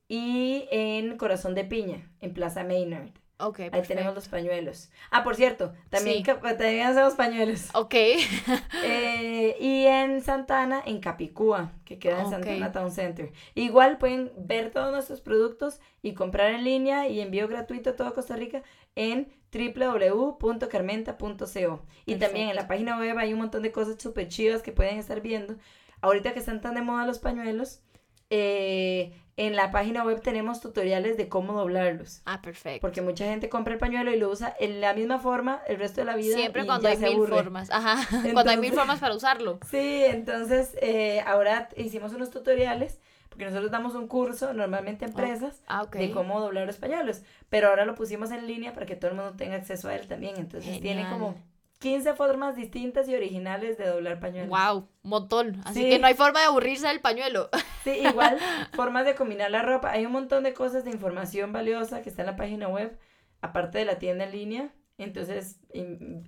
[0.07, 3.11] Y en Corazón de Piña, en Plaza Maynard.
[3.41, 4.91] Okay, Ahí tenemos los pañuelos.
[5.09, 7.69] Ah, por cierto, también, también hacemos pañuelos.
[7.73, 7.95] Ok.
[8.83, 13.31] Eh, y en Santana, en Capicúa, que queda en Santana Town Center.
[13.53, 18.11] Igual pueden ver todos nuestros productos y comprar en línea y envío gratuito a toda
[18.11, 18.63] Costa Rica
[18.95, 21.85] en www.carmenta.co.
[22.05, 24.97] Y también en la página web hay un montón de cosas súper chivas que pueden
[24.97, 25.55] estar viendo.
[26.01, 27.81] Ahorita que están tan de moda los pañuelos,
[28.29, 32.21] eh, en la página web tenemos tutoriales de cómo doblarlos.
[32.25, 32.81] Ah, perfecto.
[32.81, 36.01] Porque mucha gente compra el pañuelo y lo usa en la misma forma el resto
[36.01, 36.35] de la vida.
[36.35, 37.69] Siempre cuando hay mil formas.
[37.71, 38.07] Ajá.
[38.33, 39.59] cuando hay mil formas para usarlo.
[39.71, 45.11] Sí, entonces eh, ahora hicimos unos tutoriales porque nosotros damos un curso normalmente a oh,
[45.11, 48.97] empresas ah, de cómo doblar los pañuelos, pero ahora lo pusimos en línea para que
[48.97, 51.35] todo el mundo tenga acceso a él también, entonces tiene como
[51.81, 54.49] 15 formas distintas y originales de doblar pañuelos.
[54.49, 55.61] Wow, un montón.
[55.65, 57.49] Así que no hay forma de aburrirse del pañuelo.
[57.83, 58.37] Sí, igual
[58.73, 59.89] formas de combinar la ropa.
[59.91, 62.99] Hay un montón de cosas de información valiosa que está en la página web,
[63.41, 64.73] aparte de la tienda en línea.
[64.99, 65.59] Entonces,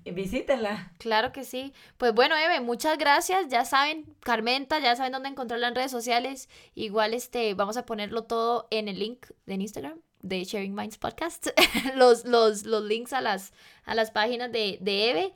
[0.04, 0.92] visítenla.
[0.98, 1.72] Claro que sí.
[1.98, 3.48] Pues bueno, Eve, muchas gracias.
[3.48, 6.50] Ya saben, Carmenta, ya saben dónde encontrarla en redes sociales.
[6.74, 11.48] Igual este, vamos a ponerlo todo en el link de Instagram de Sharing Minds Podcast.
[11.96, 13.54] los, los, los links a las,
[13.86, 15.34] a las páginas de, de Eve.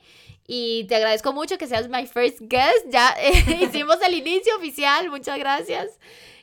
[0.48, 2.86] Y te agradezco mucho que seas my first guest.
[2.88, 3.14] Ya
[3.60, 5.08] hicimos el inicio oficial.
[5.10, 6.00] Muchas gracias.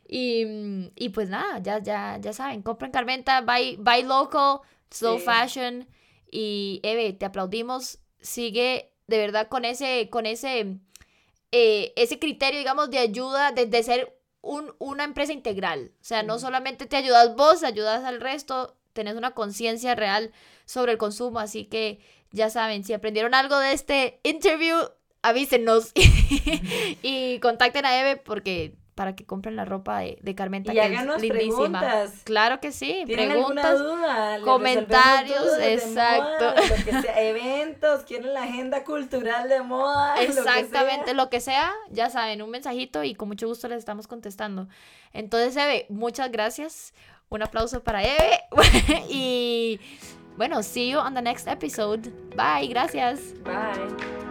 [0.08, 4.60] Y, y, pues nada, ya, ya, ya saben, compren Carmenta, buy, buy local,
[4.91, 5.88] slow fashion.
[6.32, 8.00] Y Eve, te aplaudimos.
[8.22, 10.78] Sigue de verdad con ese, con ese,
[11.52, 14.14] eh, ese criterio, digamos, de ayuda, de, ser
[14.46, 15.91] un, una empresa integral.
[16.00, 20.32] O sea, no solamente te ayudas vos, ayudas al resto, tenés una conciencia real
[20.66, 21.39] sobre el consumo.
[21.39, 22.00] Así que
[22.32, 24.78] ya saben, si aprendieron algo de este interview,
[25.22, 25.91] avísenos
[27.02, 30.86] y contacten a Eve porque para que compren la ropa de, de Carmenta, y que
[30.86, 31.80] es lindísima.
[31.80, 32.14] Preguntas.
[32.24, 33.04] Claro que sí.
[33.06, 34.41] ¿Tienen preguntas, alguna duda?
[34.41, 36.54] comentarios, exacto.
[36.56, 40.16] lo que sea, eventos, quieren la agenda cultural de moda.
[40.22, 41.74] Exactamente, lo que, sea.
[41.91, 44.70] ya saben, un mensajito y con mucho gusto les estamos contestando.
[45.12, 46.93] Entonces, Eve, muchas gracias.
[47.28, 48.39] Un aplauso para Eve.
[49.10, 49.80] y
[50.38, 52.10] bueno, see you on the next episode.
[52.36, 53.20] Bye, gracias.
[53.43, 54.24] Bye.